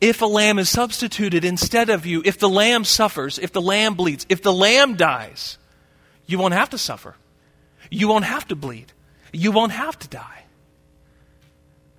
if 0.00 0.20
a 0.20 0.26
lamb 0.26 0.58
is 0.58 0.68
substituted 0.68 1.44
instead 1.44 1.90
of 1.90 2.04
you, 2.06 2.22
if 2.24 2.38
the 2.38 2.48
lamb 2.48 2.84
suffers, 2.84 3.38
if 3.38 3.52
the 3.52 3.62
lamb 3.62 3.94
bleeds, 3.94 4.26
if 4.28 4.42
the 4.42 4.52
lamb 4.52 4.96
dies, 4.96 5.58
you 6.26 6.38
won't 6.38 6.54
have 6.54 6.70
to 6.70 6.78
suffer. 6.78 7.14
You 7.88 8.08
won't 8.08 8.24
have 8.24 8.48
to 8.48 8.56
bleed. 8.56 8.92
You 9.32 9.52
won't 9.52 9.72
have 9.72 9.98
to 10.00 10.08
die 10.08 10.45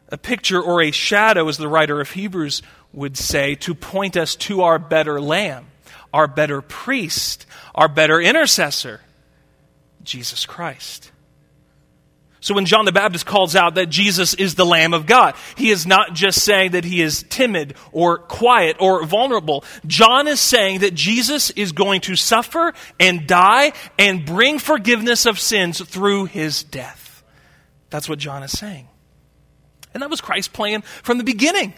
a 0.10 0.17
picture 0.17 0.62
or 0.62 0.82
a 0.82 0.91
shadow, 0.91 1.48
as 1.48 1.58
the 1.58 1.67
writer 1.67 2.00
of 2.00 2.12
Hebrews 2.12 2.62
would 2.93 3.17
say, 3.17 3.56
to 3.56 3.76
point 3.76 4.15
us 4.17 4.36
to 4.36 4.62
our 4.62 4.80
better 4.80 5.20
lamb, 5.20 5.67
our 6.13 6.28
better 6.28 6.62
priest, 6.62 7.46
our 7.76 7.88
better 7.88 8.20
intercessor, 8.20 9.02
Jesus 10.04 10.46
Christ. 10.46 11.12
So 12.39 12.54
when 12.54 12.65
John 12.65 12.86
the 12.86 12.91
Baptist 12.91 13.26
calls 13.26 13.56
out 13.56 13.76
that 13.76 13.89
Jesus 13.89 14.34
is 14.34 14.56
the 14.56 14.65
Lamb 14.65 14.93
of 14.93 15.06
God, 15.06 15.36
he 15.58 15.70
is 15.70 15.86
not 15.86 16.13
just 16.13 16.43
saying 16.43 16.72
that 16.72 16.86
he 16.86 17.02
is 17.02 17.26
timid 17.30 17.76
or 17.91 18.20
quiet 18.20 18.78
or 18.80 19.04
vulnerable. 19.06 19.65
John 19.86 20.28
is 20.28 20.39
saying 20.39 20.80
that 20.80 20.93
Jesus 20.93 21.50
is 21.50 21.72
going 21.74 22.02
to 22.02 22.15
suffer 22.15 22.74
and 23.00 23.28
die 23.28 23.74
and 23.98 24.26
bring 24.26 24.60
forgiveness 24.60 25.26
of 25.26 25.39
sins 25.39 25.82
through 25.82 26.26
his 26.26 26.63
death. 26.63 27.24
That's 27.89 28.08
what 28.08 28.20
John 28.20 28.43
is 28.43 28.58
saying. 28.58 28.88
And 29.97 30.03
that 30.03 30.12
was 30.12 30.21
Christ's 30.21 30.49
plan 30.49 30.83
from 30.83 31.17
the 31.17 31.23
beginning. 31.23 31.73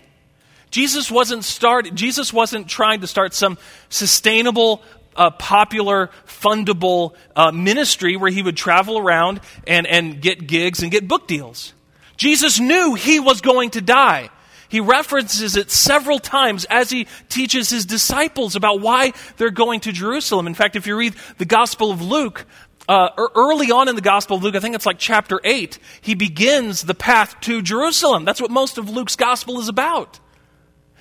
Jesus 0.71 1.09
wasn't 1.09 1.45
start, 1.45 1.95
Jesus 1.95 2.33
wasn't 2.33 2.67
trying 2.67 2.99
to 2.99 3.07
start 3.07 3.33
some 3.33 3.57
sustainable, 3.87 4.81
uh, 5.15 5.29
popular, 5.29 6.09
fundable 6.27 7.13
uh, 7.33 7.53
ministry 7.53 8.17
where 8.17 8.29
he 8.29 8.43
would 8.43 8.57
travel 8.57 8.97
around 8.97 9.39
and, 9.65 9.87
and 9.87 10.21
get 10.21 10.47
gigs 10.47 10.83
and 10.83 10.91
get 10.91 11.07
book 11.07 11.29
deals. 11.29 11.73
Jesus 12.17 12.59
knew 12.59 12.93
he 12.93 13.21
was 13.21 13.39
going 13.39 13.69
to 13.69 13.79
die. 13.79 14.29
He 14.67 14.81
references 14.81 15.55
it 15.55 15.71
several 15.71 16.19
times 16.19 16.65
as 16.65 16.89
he 16.89 17.07
teaches 17.29 17.69
his 17.69 17.85
disciples 17.85 18.57
about 18.57 18.81
why 18.81 19.13
they're 19.37 19.49
going 19.49 19.79
to 19.81 19.93
Jerusalem. 19.93 20.45
In 20.45 20.55
fact, 20.55 20.75
if 20.75 20.87
you 20.87 20.97
read 20.97 21.15
the 21.37 21.45
Gospel 21.45 21.89
of 21.89 22.01
Luke, 22.01 22.45
uh, 22.89 23.29
early 23.35 23.71
on 23.71 23.87
in 23.87 23.95
the 23.95 24.01
Gospel 24.01 24.37
of 24.37 24.43
Luke, 24.43 24.55
I 24.55 24.59
think 24.59 24.73
it's 24.73 24.85
like 24.85 24.97
chapter 24.97 25.39
8, 25.43 25.77
he 26.01 26.15
begins 26.15 26.81
the 26.81 26.95
path 26.95 27.39
to 27.41 27.61
Jerusalem. 27.61 28.25
That's 28.25 28.41
what 28.41 28.49
most 28.49 28.79
of 28.79 28.89
Luke's 28.89 29.15
Gospel 29.15 29.59
is 29.59 29.69
about. 29.69 30.19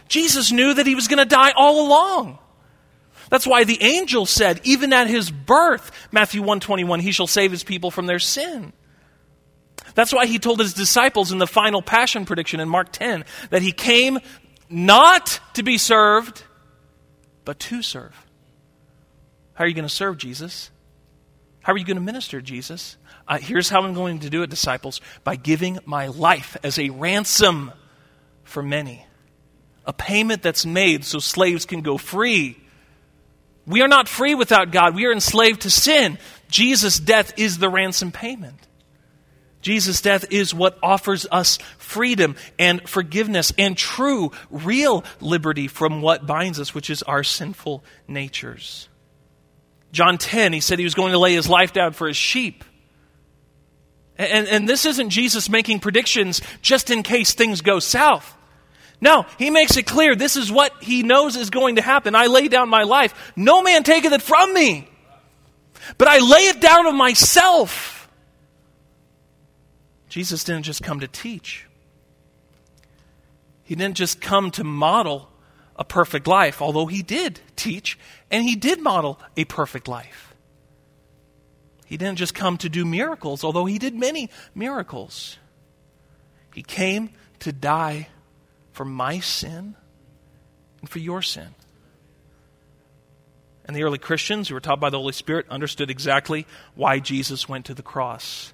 Jesus 0.07 0.53
knew 0.53 0.75
that 0.75 0.87
he 0.87 0.95
was 0.95 1.09
going 1.09 1.19
to 1.19 1.25
die 1.25 1.53
all 1.57 1.87
along. 1.87 2.39
That's 3.31 3.47
why 3.47 3.65
the 3.65 3.83
angel 3.83 4.27
said, 4.27 4.61
even 4.65 4.93
at 4.93 5.07
his 5.07 5.31
birth, 5.31 5.91
Matthew 6.13 6.43
121, 6.43 7.01
he 7.01 7.11
shall 7.11 7.27
save 7.27 7.51
his 7.51 7.65
people 7.65 7.91
from 7.91 8.07
their 8.07 8.19
sin. 8.19 8.75
That's 9.95 10.13
why 10.13 10.27
he 10.27 10.39
told 10.39 10.61
his 10.61 10.75
disciples 10.75 11.33
in 11.33 11.39
the 11.39 11.47
final 11.47 11.81
passion 11.81 12.27
prediction 12.27 12.61
in 12.61 12.69
Mark 12.69 12.93
10 12.93 13.25
that 13.49 13.63
he 13.63 13.73
came 13.73 14.19
not 14.69 15.41
to 15.55 15.63
be 15.63 15.79
served, 15.79 16.45
but 17.47 17.59
to 17.61 17.81
serve. 17.81 18.15
How 19.55 19.65
are 19.65 19.67
you 19.67 19.75
going 19.75 19.89
to 19.89 19.95
serve 19.95 20.19
Jesus? 20.19 20.71
How 21.69 21.75
are 21.75 21.77
you 21.77 21.85
going 21.85 21.99
to 21.99 22.03
minister, 22.03 22.41
Jesus? 22.41 22.97
Uh, 23.29 23.37
here's 23.37 23.69
how 23.69 23.83
I'm 23.83 23.93
going 23.93 24.21
to 24.21 24.31
do 24.31 24.43
it, 24.43 24.49
disciples 24.49 25.03
by 25.23 25.37
giving 25.37 25.79
my 25.85 26.07
life 26.07 26.57
as 26.65 26.79
a 26.79 26.89
ransom 26.89 27.73
for 28.43 28.63
many. 28.63 29.05
A 29.85 29.93
payment 29.93 30.43
that's 30.43 30.65
made 30.65 31.05
so 31.05 31.19
slaves 31.19 31.67
can 31.67 31.83
go 31.83 31.99
free. 31.99 32.57
We 33.67 33.83
are 33.83 33.87
not 33.87 34.09
free 34.09 34.35
without 34.35 34.71
God. 34.71 34.95
We 34.95 35.05
are 35.05 35.13
enslaved 35.13 35.61
to 35.61 35.71
sin. 35.71 36.17
Jesus' 36.49 36.99
death 36.99 37.35
is 37.37 37.59
the 37.59 37.69
ransom 37.69 38.13
payment. 38.13 38.67
Jesus' 39.61 40.01
death 40.01 40.25
is 40.31 40.55
what 40.55 40.79
offers 40.83 41.27
us 41.31 41.59
freedom 41.77 42.37
and 42.59 42.89
forgiveness 42.89 43.53
and 43.59 43.77
true, 43.77 44.33
real 44.49 45.05
liberty 45.21 45.69
from 45.69 46.01
what 46.01 46.27
binds 46.27 46.59
us, 46.59 46.75
which 46.75 46.89
is 46.89 47.03
our 47.03 47.23
sinful 47.23 47.85
natures. 48.09 48.89
John 49.93 50.19
10, 50.19 50.53
he 50.53 50.61
said 50.61 50.79
he 50.79 50.85
was 50.85 50.95
going 50.95 51.13
to 51.13 51.19
lay 51.19 51.35
his 51.35 51.49
life 51.49 51.73
down 51.73 51.93
for 51.93 52.09
his 52.09 52.17
sheep. 52.17 52.65
And, 54.17 54.49
and 54.49 54.69
this 54.69 54.85
isn't 54.85 55.11
Jesus 55.11 55.49
making 55.49 55.79
predictions 55.81 56.43
just 56.61 56.91
in 56.91 57.03
case 57.03 57.35
things 57.35 57.61
go 57.61 57.79
south. 57.79 58.35
No, 59.01 59.27
he 59.39 59.51
makes 59.51 59.77
it 59.77 59.87
clear 59.87 60.17
this 60.17 60.37
is 60.37 60.51
what 60.51 60.73
he 60.83 61.05
knows 61.05 61.37
is 61.37 61.51
going 61.51 61.77
to 61.77 61.83
happen. 61.83 62.17
I 62.17 62.27
lay 62.27 62.49
down 62.49 62.69
my 62.69 62.83
life. 62.83 63.33
No 63.37 63.63
man 63.63 63.85
taketh 63.85 64.13
it 64.13 64.23
from 64.23 64.53
me, 64.53 64.89
but 65.99 66.09
I 66.09 66.19
lay 66.19 66.49
it 66.49 66.61
down 66.61 66.87
of 66.87 66.95
myself. 66.95 68.11
Jesus 70.09 70.43
didn't 70.43 70.65
just 70.65 70.83
come 70.83 71.01
to 71.01 71.09
teach, 71.09 71.67
he 73.63 73.77
didn't 73.77 73.97
just 73.97 74.21
come 74.21 74.51
to 74.53 74.65
model 74.65 75.31
a 75.79 75.85
perfect 75.85 76.27
life, 76.27 76.61
although 76.61 76.87
he 76.87 77.03
did 77.03 77.41
teach 77.57 77.99
and 78.31 78.45
he 78.45 78.57
did 78.57 78.81
model 78.81 79.21
a 79.37 79.45
perfect 79.45 79.89
life. 79.89 80.35
He 81.87 81.97
didn't 81.97 82.19
just 82.19 82.35
come 82.35 82.59
to 82.59 82.69
do 82.69 82.85
miracles, 82.85 83.45
although 83.45 83.65
he 83.65 83.79
did 83.79 83.95
many 83.95 84.29
miracles. 84.55 85.39
He 86.55 86.63
came 86.63 87.11
to 87.41 87.53
die 87.53 88.09
for 88.73 88.85
my 88.85 89.21
sin 89.21 89.75
and 90.81 90.91
for 90.91 90.99
your 90.99 91.23
sin. 91.23 91.55
And 93.65 93.77
the 93.77 93.85
early 93.85 93.99
Christians 93.99 94.49
who 94.49 94.55
were 94.55 94.61
taught 94.61 94.81
by 94.81 94.91
the 94.91 94.99
Holy 94.99 95.13
Spirit 95.13 95.47
understood 95.49 95.91
exactly 95.91 96.47
why 96.75 96.99
Jesus 96.99 97.49
went 97.49 97.67
to 97.67 97.75
the 97.75 97.83
cross. 97.83 98.53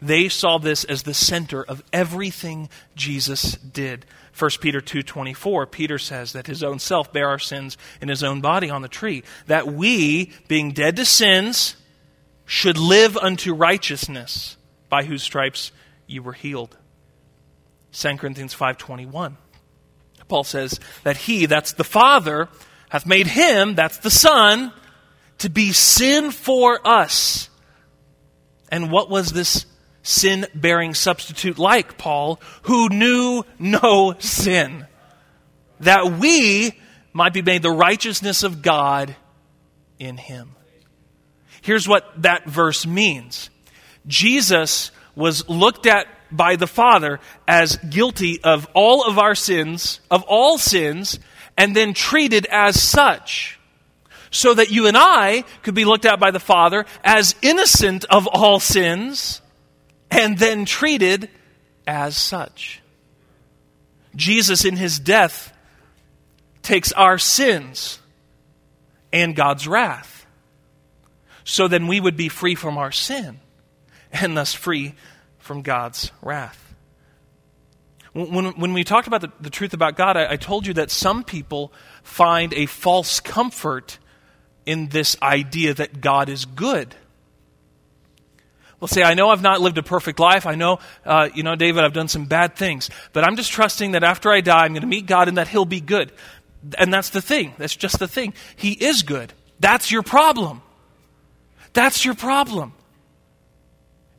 They 0.00 0.28
saw 0.28 0.58
this 0.58 0.84
as 0.84 1.04
the 1.04 1.14
center 1.14 1.62
of 1.62 1.84
everything 1.92 2.68
Jesus 2.96 3.52
did. 3.56 4.04
1 4.36 4.50
Peter 4.60 4.80
2:24 4.80 5.70
Peter 5.70 5.98
says 5.98 6.32
that 6.32 6.46
his 6.46 6.62
own 6.62 6.78
self 6.78 7.12
bare 7.12 7.28
our 7.28 7.38
sins 7.38 7.76
in 8.00 8.08
his 8.08 8.22
own 8.22 8.40
body 8.40 8.70
on 8.70 8.82
the 8.82 8.88
tree 8.88 9.22
that 9.46 9.66
we 9.66 10.32
being 10.48 10.72
dead 10.72 10.96
to 10.96 11.04
sins 11.04 11.76
should 12.46 12.78
live 12.78 13.16
unto 13.16 13.54
righteousness 13.54 14.56
by 14.88 15.04
whose 15.04 15.22
stripes 15.22 15.70
you 16.06 16.22
were 16.22 16.32
healed. 16.32 16.76
2 17.92 18.18
Corinthians 18.18 18.54
5:21 18.54 19.36
Paul 20.32 20.44
says 20.44 20.80
that 21.02 21.18
he, 21.18 21.44
that's 21.44 21.72
the 21.72 21.84
Father, 21.84 22.48
hath 22.88 23.04
made 23.04 23.26
him, 23.26 23.74
that's 23.74 23.98
the 23.98 24.10
Son, 24.10 24.72
to 25.36 25.50
be 25.50 25.72
sin 25.72 26.30
for 26.30 26.80
us. 26.88 27.50
And 28.70 28.90
what 28.90 29.10
was 29.10 29.32
this 29.32 29.66
sin 30.02 30.46
bearing 30.54 30.94
substitute 30.94 31.58
like, 31.58 31.96
Paul, 31.98 32.40
who 32.62 32.88
knew 32.88 33.44
no 33.58 34.14
sin? 34.18 34.86
That 35.80 36.18
we 36.18 36.78
might 37.12 37.32
be 37.32 37.42
made 37.42 37.62
the 37.62 37.70
righteousness 37.70 38.42
of 38.42 38.62
God 38.62 39.14
in 39.98 40.16
him. 40.16 40.50
Here's 41.60 41.86
what 41.86 42.22
that 42.22 42.46
verse 42.46 42.86
means 42.86 43.50
Jesus 44.06 44.90
was 45.14 45.48
looked 45.48 45.86
at 45.86 46.06
by 46.30 46.56
the 46.56 46.66
Father 46.66 47.20
as 47.46 47.76
guilty 47.76 48.42
of 48.42 48.66
all 48.74 49.06
of 49.06 49.18
our 49.18 49.34
sins, 49.34 50.00
of 50.10 50.22
all 50.24 50.58
sins, 50.58 51.18
and 51.56 51.76
then 51.76 51.94
treated 51.94 52.46
as 52.46 52.80
such. 52.82 53.58
So 54.30 54.54
that 54.54 54.70
you 54.70 54.86
and 54.86 54.96
I 54.96 55.44
could 55.62 55.74
be 55.74 55.84
looked 55.84 56.06
at 56.06 56.18
by 56.18 56.30
the 56.30 56.40
Father 56.40 56.86
as 57.04 57.34
innocent 57.42 58.06
of 58.06 58.26
all 58.26 58.60
sins 58.60 59.41
and 60.12 60.38
then 60.38 60.64
treated 60.64 61.28
as 61.86 62.16
such. 62.16 62.80
Jesus, 64.14 64.64
in 64.64 64.76
his 64.76 64.98
death, 64.98 65.52
takes 66.62 66.92
our 66.92 67.18
sins 67.18 67.98
and 69.12 69.34
God's 69.34 69.66
wrath. 69.66 70.26
So 71.44 71.66
then 71.66 71.86
we 71.86 71.98
would 71.98 72.16
be 72.16 72.28
free 72.28 72.54
from 72.54 72.78
our 72.78 72.92
sin 72.92 73.40
and 74.12 74.36
thus 74.36 74.52
free 74.52 74.94
from 75.38 75.62
God's 75.62 76.12
wrath. 76.20 76.74
When, 78.12 78.52
when 78.58 78.74
we 78.74 78.84
talked 78.84 79.06
about 79.06 79.22
the, 79.22 79.32
the 79.40 79.50
truth 79.50 79.72
about 79.72 79.96
God, 79.96 80.18
I, 80.18 80.32
I 80.32 80.36
told 80.36 80.66
you 80.66 80.74
that 80.74 80.90
some 80.90 81.24
people 81.24 81.72
find 82.02 82.52
a 82.52 82.66
false 82.66 83.20
comfort 83.20 83.98
in 84.66 84.88
this 84.88 85.16
idea 85.22 85.72
that 85.74 86.02
God 86.02 86.28
is 86.28 86.44
good. 86.44 86.94
Well, 88.82 88.88
say, 88.88 89.04
I 89.04 89.14
know 89.14 89.30
I've 89.30 89.42
not 89.42 89.60
lived 89.60 89.78
a 89.78 89.82
perfect 89.84 90.18
life. 90.18 90.44
I 90.44 90.56
know, 90.56 90.80
uh, 91.06 91.28
you 91.32 91.44
know, 91.44 91.54
David, 91.54 91.84
I've 91.84 91.92
done 91.92 92.08
some 92.08 92.24
bad 92.24 92.56
things. 92.56 92.90
But 93.12 93.22
I'm 93.22 93.36
just 93.36 93.52
trusting 93.52 93.92
that 93.92 94.02
after 94.02 94.28
I 94.32 94.40
die, 94.40 94.64
I'm 94.64 94.72
going 94.72 94.80
to 94.80 94.88
meet 94.88 95.06
God 95.06 95.28
and 95.28 95.38
that 95.38 95.46
He'll 95.46 95.64
be 95.64 95.80
good. 95.80 96.10
And 96.76 96.92
that's 96.92 97.10
the 97.10 97.22
thing. 97.22 97.54
That's 97.58 97.76
just 97.76 98.00
the 98.00 98.08
thing. 98.08 98.34
He 98.56 98.72
is 98.72 99.04
good. 99.04 99.34
That's 99.60 99.92
your 99.92 100.02
problem. 100.02 100.62
That's 101.74 102.04
your 102.04 102.16
problem 102.16 102.72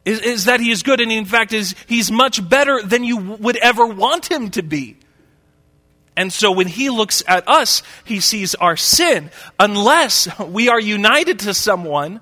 is, 0.06 0.22
is 0.22 0.46
that 0.46 0.62
he 0.62 0.72
is 0.72 0.82
good, 0.82 1.02
and 1.02 1.12
in 1.12 1.26
fact, 1.26 1.52
is 1.52 1.76
he's 1.88 2.10
much 2.10 2.48
better 2.48 2.82
than 2.82 3.04
you 3.04 3.18
would 3.18 3.58
ever 3.58 3.86
want 3.86 4.32
him 4.32 4.50
to 4.52 4.64
be. 4.64 4.96
And 6.16 6.32
so 6.32 6.54
when 6.54 6.68
he 6.68 6.90
looks 6.90 7.22
at 7.28 7.50
us, 7.50 7.84
he 8.06 8.22
sees 8.22 8.56
our 8.56 8.78
sin, 8.78 9.30
unless 9.60 10.40
we 10.40 10.70
are 10.70 10.80
united 10.80 11.40
to 11.40 11.54
someone 11.54 12.22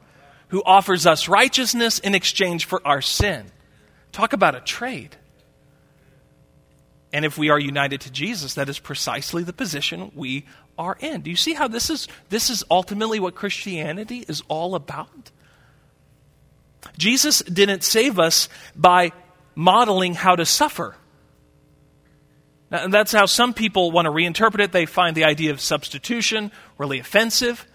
who 0.51 0.61
offers 0.65 1.05
us 1.05 1.27
righteousness 1.27 1.99
in 1.99 2.13
exchange 2.13 2.65
for 2.65 2.85
our 2.85 3.01
sin. 3.01 3.45
Talk 4.11 4.33
about 4.33 4.53
a 4.53 4.59
trade. 4.59 5.15
And 7.13 7.25
if 7.25 7.37
we 7.37 7.49
are 7.49 7.59
united 7.59 8.01
to 8.01 8.11
Jesus, 8.11 8.53
that 8.55 8.69
is 8.69 8.77
precisely 8.77 9.43
the 9.43 9.53
position 9.53 10.11
we 10.13 10.45
are 10.77 10.97
in. 10.99 11.21
Do 11.21 11.29
you 11.29 11.35
see 11.35 11.53
how 11.53 11.67
this 11.67 11.89
is 11.89 12.07
this 12.29 12.49
is 12.49 12.63
ultimately 12.69 13.19
what 13.19 13.35
Christianity 13.35 14.25
is 14.27 14.43
all 14.47 14.75
about? 14.75 15.31
Jesus 16.97 17.39
didn't 17.41 17.83
save 17.83 18.19
us 18.19 18.49
by 18.75 19.11
modeling 19.55 20.15
how 20.15 20.35
to 20.35 20.45
suffer. 20.45 20.95
And 22.71 22.93
that's 22.93 23.11
how 23.11 23.25
some 23.25 23.53
people 23.53 23.91
want 23.91 24.05
to 24.05 24.11
reinterpret 24.11 24.61
it. 24.61 24.71
They 24.71 24.85
find 24.85 25.15
the 25.15 25.25
idea 25.25 25.51
of 25.51 25.61
substitution 25.61 26.51
really 26.77 26.99
offensive. 26.99 27.67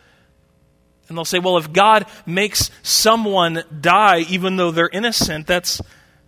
And 1.09 1.16
they'll 1.16 1.25
say, 1.25 1.38
well, 1.38 1.57
if 1.57 1.73
God 1.73 2.07
makes 2.25 2.71
someone 2.83 3.62
die 3.81 4.21
even 4.29 4.57
though 4.57 4.71
they're 4.71 4.88
innocent, 4.88 5.47
that's, 5.47 5.81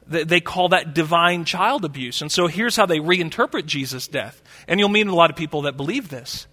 they 0.07 0.41
call 0.41 0.69
that 0.71 0.95
divine 0.95 1.45
child 1.45 1.85
abuse. 1.85 2.23
And 2.23 2.31
so 2.31 2.47
here's 2.47 2.77
how 2.77 2.87
they 2.87 2.99
reinterpret 2.99 3.67
Jesus' 3.67 4.07
death. 4.07 4.41
And 4.69 4.79
you'll 4.79 4.89
meet 4.89 5.07
a 5.07 5.15
lot 5.15 5.31
of 5.31 5.37
people 5.37 5.63
that 5.63 5.77
believe 5.77 6.09
this. 6.09 6.47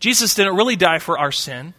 Jesus 0.00 0.34
didn't 0.34 0.56
really 0.56 0.76
die 0.76 0.98
for 0.98 1.18
our 1.18 1.32
sin. 1.32 1.74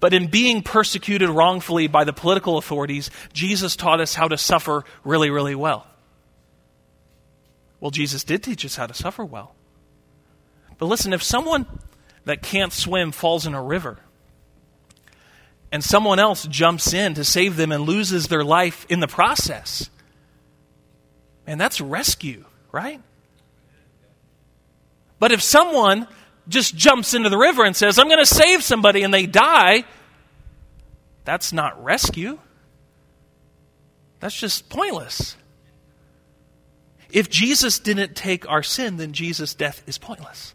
But 0.00 0.12
in 0.12 0.26
being 0.26 0.62
persecuted 0.62 1.30
wrongfully 1.30 1.86
by 1.86 2.04
the 2.04 2.12
political 2.12 2.58
authorities, 2.58 3.10
Jesus 3.32 3.76
taught 3.76 4.00
us 4.00 4.14
how 4.14 4.28
to 4.28 4.36
suffer 4.36 4.84
really, 5.02 5.30
really 5.30 5.54
well. 5.54 5.86
Well, 7.80 7.90
Jesus 7.90 8.24
did 8.24 8.42
teach 8.42 8.64
us 8.64 8.76
how 8.76 8.86
to 8.86 8.94
suffer 8.94 9.24
well. 9.24 9.54
But 10.78 10.86
listen, 10.86 11.12
if 11.12 11.22
someone 11.22 11.66
that 12.24 12.42
can't 12.42 12.72
swim 12.72 13.12
falls 13.12 13.46
in 13.46 13.54
a 13.54 13.62
river, 13.62 13.98
and 15.74 15.82
someone 15.82 16.20
else 16.20 16.46
jumps 16.46 16.94
in 16.94 17.14
to 17.14 17.24
save 17.24 17.56
them 17.56 17.72
and 17.72 17.82
loses 17.82 18.28
their 18.28 18.44
life 18.44 18.86
in 18.88 19.00
the 19.00 19.08
process, 19.08 19.90
And 21.46 21.60
that's 21.60 21.80
rescue, 21.80 22.44
right? 22.70 23.00
But 25.18 25.32
if 25.32 25.42
someone 25.42 26.06
just 26.48 26.76
jumps 26.76 27.12
into 27.12 27.28
the 27.28 27.36
river 27.36 27.64
and 27.64 27.74
says, 27.74 27.98
I'm 27.98 28.06
going 28.06 28.20
to 28.20 28.26
save 28.26 28.62
somebody, 28.62 29.02
and 29.02 29.12
they 29.12 29.26
die, 29.26 29.84
that's 31.24 31.52
not 31.52 31.82
rescue. 31.82 32.38
That's 34.20 34.38
just 34.38 34.68
pointless. 34.68 35.36
If 37.10 37.28
Jesus 37.28 37.80
didn't 37.80 38.14
take 38.14 38.48
our 38.48 38.62
sin, 38.62 38.96
then 38.96 39.12
Jesus' 39.12 39.54
death 39.54 39.82
is 39.88 39.98
pointless. 39.98 40.54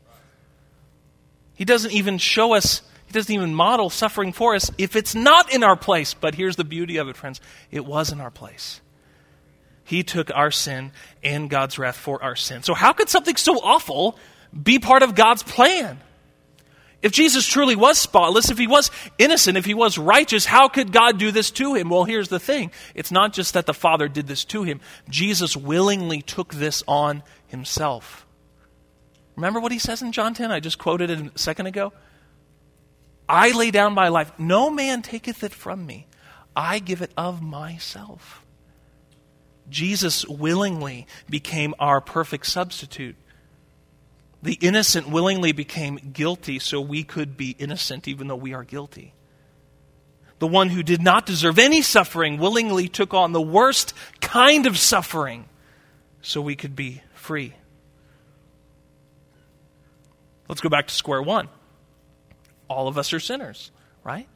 He 1.55 1.65
doesn't 1.65 1.91
even 1.91 2.19
show 2.19 2.53
us, 2.53 2.81
he 3.09 3.13
doesn't 3.13 3.33
even 3.33 3.55
model 3.55 3.89
suffering 3.89 4.33
for 4.33 4.55
us 4.55 4.71
if 4.77 4.95
it's 4.95 5.15
not 5.15 5.53
in 5.53 5.63
our 5.63 5.75
place. 5.75 6.13
But 6.13 6.35
here's 6.35 6.55
the 6.55 6.63
beauty 6.63 6.97
of 6.97 7.09
it, 7.09 7.17
friends 7.17 7.41
it 7.71 7.85
was 7.85 8.11
in 8.11 8.21
our 8.21 8.31
place. 8.31 8.81
He 9.83 10.03
took 10.03 10.29
our 10.33 10.51
sin 10.51 10.91
and 11.23 11.49
God's 11.49 11.79
wrath 11.79 11.97
for 11.97 12.23
our 12.23 12.35
sin. 12.35 12.61
So, 12.61 12.75
how 12.75 12.93
could 12.93 13.09
something 13.09 13.35
so 13.35 13.59
awful 13.63 14.17
be 14.51 14.79
part 14.79 15.03
of 15.03 15.15
God's 15.15 15.43
plan. 15.43 15.99
If 17.01 17.13
Jesus 17.13 17.45
truly 17.45 17.77
was 17.77 17.97
spotless, 17.97 18.49
if 18.49 18.57
he 18.57 18.67
was 18.67 18.91
innocent, 19.17 19.57
if 19.57 19.63
he 19.63 19.73
was 19.73 19.97
righteous, 19.97 20.45
how 20.45 20.67
could 20.67 20.91
God 20.91 21.17
do 21.17 21.31
this 21.31 21.49
to 21.51 21.73
him? 21.75 21.89
Well, 21.89 22.03
here's 22.03 22.27
the 22.27 22.39
thing 22.39 22.71
it's 22.93 23.11
not 23.11 23.31
just 23.31 23.53
that 23.53 23.65
the 23.65 23.73
Father 23.73 24.09
did 24.09 24.27
this 24.27 24.43
to 24.45 24.63
him, 24.63 24.81
Jesus 25.09 25.55
willingly 25.55 26.21
took 26.21 26.53
this 26.53 26.83
on 26.87 27.23
himself. 27.47 28.25
Remember 29.37 29.61
what 29.61 29.71
he 29.71 29.79
says 29.79 30.01
in 30.01 30.11
John 30.11 30.33
10? 30.33 30.51
I 30.51 30.59
just 30.59 30.77
quoted 30.77 31.09
it 31.09 31.35
a 31.35 31.39
second 31.39 31.67
ago. 31.67 31.93
I 33.29 33.51
lay 33.51 33.69
down 33.69 33.93
my 33.93 34.07
life. 34.07 34.31
No 34.39 34.71
man 34.71 35.03
taketh 35.03 35.43
it 35.43 35.53
from 35.53 35.85
me. 35.85 36.07
I 36.55 36.79
give 36.79 37.03
it 37.03 37.11
of 37.15 37.41
myself. 37.41 38.43
Jesus 39.69 40.25
willingly 40.25 41.05
became 41.29 41.75
our 41.77 42.01
perfect 42.01 42.47
substitute. 42.47 43.15
The 44.41 44.57
innocent 44.61 45.07
willingly 45.07 45.51
became 45.51 45.97
guilty 46.11 46.57
so 46.57 46.81
we 46.81 47.03
could 47.03 47.37
be 47.37 47.55
innocent 47.59 48.07
even 48.07 48.27
though 48.27 48.35
we 48.35 48.53
are 48.53 48.63
guilty. 48.63 49.13
The 50.39 50.47
one 50.47 50.69
who 50.69 50.81
did 50.81 51.01
not 51.01 51.25
deserve 51.25 51.59
any 51.59 51.81
suffering 51.81 52.39
willingly 52.39 52.87
took 52.87 53.13
on 53.13 53.31
the 53.31 53.41
worst 53.41 53.93
kind 54.21 54.65
of 54.65 54.77
suffering 54.77 55.45
so 56.21 56.41
we 56.41 56.55
could 56.55 56.75
be 56.75 57.03
free. 57.13 57.53
Let's 60.47 60.61
go 60.61 60.69
back 60.69 60.87
to 60.87 60.93
square 60.95 61.21
one. 61.21 61.49
All 62.69 62.87
of 62.87 62.97
us 62.97 63.11
are 63.13 63.19
sinners, 63.19 63.71
right? 64.03 64.27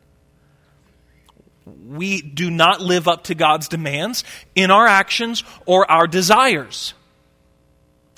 We 1.65 2.21
do 2.21 2.51
not 2.51 2.81
live 2.81 3.07
up 3.07 3.25
to 3.25 3.35
God's 3.35 3.67
demands 3.69 4.23
in 4.55 4.71
our 4.71 4.85
actions 4.85 5.43
or 5.65 5.89
our 5.89 6.07
desires. 6.07 6.93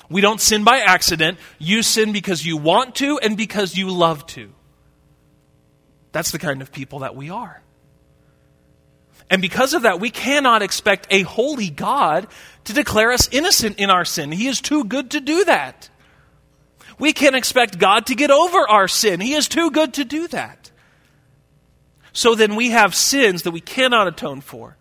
We 0.08 0.20
don't 0.20 0.40
sin 0.40 0.64
by 0.64 0.78
accident. 0.78 1.38
You 1.58 1.82
sin 1.82 2.12
because 2.12 2.44
you 2.44 2.56
want 2.56 2.96
to 2.96 3.18
and 3.18 3.36
because 3.36 3.76
you 3.76 3.90
love 3.90 4.26
to. 4.28 4.52
That's 6.12 6.30
the 6.30 6.38
kind 6.38 6.62
of 6.62 6.72
people 6.72 7.00
that 7.00 7.14
we 7.14 7.30
are. 7.30 7.62
And 9.28 9.42
because 9.42 9.74
of 9.74 9.82
that, 9.82 10.00
we 10.00 10.10
cannot 10.10 10.62
expect 10.62 11.08
a 11.10 11.22
holy 11.22 11.68
God 11.68 12.28
to 12.64 12.72
declare 12.72 13.12
us 13.12 13.28
innocent 13.32 13.78
in 13.78 13.90
our 13.90 14.04
sin. 14.04 14.30
He 14.30 14.46
is 14.46 14.60
too 14.60 14.84
good 14.84 15.10
to 15.12 15.20
do 15.20 15.44
that. 15.44 15.90
We 16.98 17.12
can't 17.12 17.36
expect 17.36 17.78
God 17.78 18.06
to 18.06 18.14
get 18.14 18.30
over 18.30 18.68
our 18.68 18.88
sin. 18.88 19.20
He 19.20 19.34
is 19.34 19.48
too 19.48 19.70
good 19.70 19.94
to 19.94 20.04
do 20.04 20.28
that. 20.28 20.70
So 22.12 22.34
then 22.34 22.56
we 22.56 22.70
have 22.70 22.94
sins 22.94 23.42
that 23.42 23.50
we 23.50 23.60
cannot 23.60 24.08
atone 24.08 24.40
for. 24.40 24.76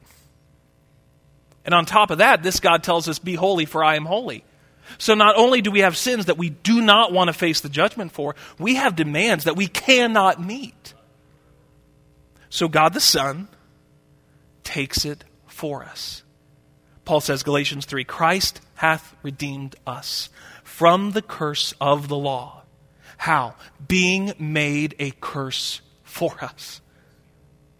And 1.65 1.73
on 1.73 1.85
top 1.85 2.11
of 2.11 2.19
that, 2.19 2.43
this 2.43 2.59
God 2.59 2.83
tells 2.83 3.09
us, 3.09 3.19
Be 3.19 3.35
holy, 3.35 3.65
for 3.65 3.83
I 3.83 3.95
am 3.95 4.05
holy. 4.05 4.45
So 4.97 5.15
not 5.15 5.35
only 5.35 5.61
do 5.61 5.71
we 5.71 5.81
have 5.81 5.97
sins 5.97 6.25
that 6.25 6.37
we 6.37 6.51
do 6.51 6.81
not 6.81 7.11
want 7.11 7.27
to 7.27 7.33
face 7.33 7.59
the 7.61 7.69
judgment 7.69 8.11
for, 8.11 8.35
we 8.59 8.75
have 8.75 8.95
demands 8.95 9.45
that 9.45 9.55
we 9.55 9.67
cannot 9.67 10.41
meet. 10.41 10.93
So 12.49 12.67
God 12.67 12.93
the 12.93 13.01
Son 13.01 13.49
takes 14.63 15.03
it 15.03 15.23
for 15.47 15.83
us. 15.83 16.23
Paul 17.03 17.21
says, 17.21 17.43
Galatians 17.43 17.85
3 17.85 18.03
Christ 18.03 18.61
hath 18.75 19.15
redeemed 19.23 19.75
us 19.85 20.29
from 20.75 21.11
the 21.11 21.21
curse 21.21 21.73
of 21.79 22.09
the 22.09 22.17
law. 22.17 22.61
How? 23.15 23.55
Being 23.87 24.33
made 24.37 24.93
a 24.99 25.11
curse 25.21 25.79
for 26.03 26.35
us. 26.43 26.81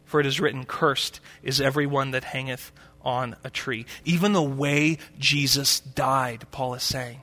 For 0.06 0.22
it 0.22 0.26
is 0.26 0.40
written, 0.40 0.64
Cursed 0.64 1.20
is 1.44 1.60
everyone 1.60 2.12
that 2.12 2.24
hangeth 2.24 2.72
on 3.02 3.36
a 3.44 3.50
tree. 3.50 3.86
Even 4.06 4.32
the 4.32 4.42
way 4.42 4.98
Jesus 5.20 5.82
died, 5.82 6.46
Paul 6.52 6.74
is 6.76 6.84
saying, 6.84 7.22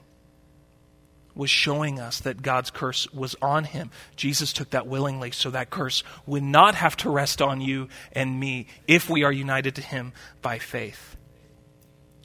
was 1.35 1.49
showing 1.49 1.99
us 1.99 2.21
that 2.21 2.43
God's 2.43 2.71
curse 2.71 3.11
was 3.11 3.35
on 3.41 3.65
him. 3.65 3.91
Jesus 4.15 4.53
took 4.53 4.69
that 4.71 4.87
willingly 4.87 5.31
so 5.31 5.49
that 5.53 5.71
curse 5.71 6.03
would 6.27 6.43
not 6.43 6.75
have 6.75 6.99
to 6.99 7.09
rest 7.09 7.41
on 7.41 7.63
you 7.63 7.89
and 8.13 8.39
me 8.39 8.67
if 8.87 9.09
we 9.09 9.25
are 9.25 9.33
united 9.33 9.77
to 9.77 9.83
him 9.83 10.13
by 10.43 10.59
faith. 10.59 11.17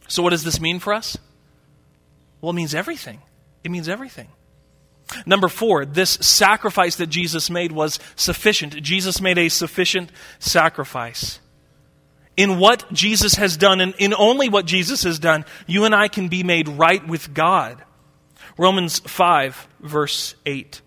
So, 0.10 0.21
what 0.21 0.31
does 0.31 0.43
this 0.43 0.60
mean 0.60 0.79
for 0.79 0.91
us? 0.91 1.17
Well, 2.41 2.49
it 2.49 2.55
means 2.55 2.75
everything. 2.75 3.21
It 3.67 3.69
means 3.69 3.89
everything. 3.89 4.30
Number 5.25 5.49
four, 5.49 5.84
this 5.84 6.12
sacrifice 6.12 6.95
that 6.95 7.08
Jesus 7.08 7.49
made 7.49 7.73
was 7.73 7.99
sufficient. 8.15 8.82
Jesus 8.82 9.19
made 9.19 9.38
a 9.38 9.49
sufficient 9.49 10.10
sacrifice. 10.39 11.41
In 12.38 12.60
what 12.60 12.89
Jesus 12.93 13.36
has 13.36 13.58
done, 13.58 13.82
and 13.82 13.93
in 13.99 14.13
only 14.13 14.47
what 14.47 14.65
Jesus 14.65 15.03
has 15.03 15.19
done, 15.19 15.43
you 15.65 15.84
and 15.84 15.93
I 15.93 16.08
can 16.08 16.30
be 16.30 16.43
made 16.43 16.69
right 16.69 17.06
with 17.06 17.34
God. 17.34 17.84
Romans 18.58 18.99
5, 18.99 19.67
verse 19.82 20.36
8. 20.45 20.80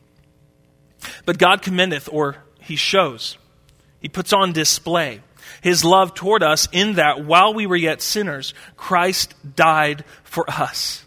But 1.26 1.36
God 1.36 1.60
commendeth, 1.60 2.08
or 2.10 2.36
he 2.60 2.76
shows, 2.76 3.36
he 4.00 4.08
puts 4.08 4.32
on 4.32 4.54
display 4.54 5.20
his 5.60 5.84
love 5.84 6.14
toward 6.14 6.42
us 6.42 6.66
in 6.72 6.94
that 6.94 7.26
while 7.26 7.52
we 7.52 7.66
were 7.66 7.76
yet 7.76 8.00
sinners, 8.00 8.54
Christ 8.78 9.34
died 9.54 10.06
for 10.24 10.48
us. 10.48 11.04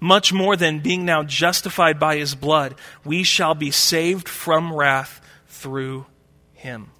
Much 0.00 0.32
more 0.32 0.56
than 0.56 0.80
being 0.80 1.04
now 1.04 1.22
justified 1.22 1.98
by 1.98 2.16
his 2.16 2.34
blood, 2.34 2.74
we 3.04 3.22
shall 3.22 3.54
be 3.54 3.70
saved 3.70 4.28
from 4.28 4.72
wrath 4.72 5.20
through 5.48 6.06
him. 6.52 6.90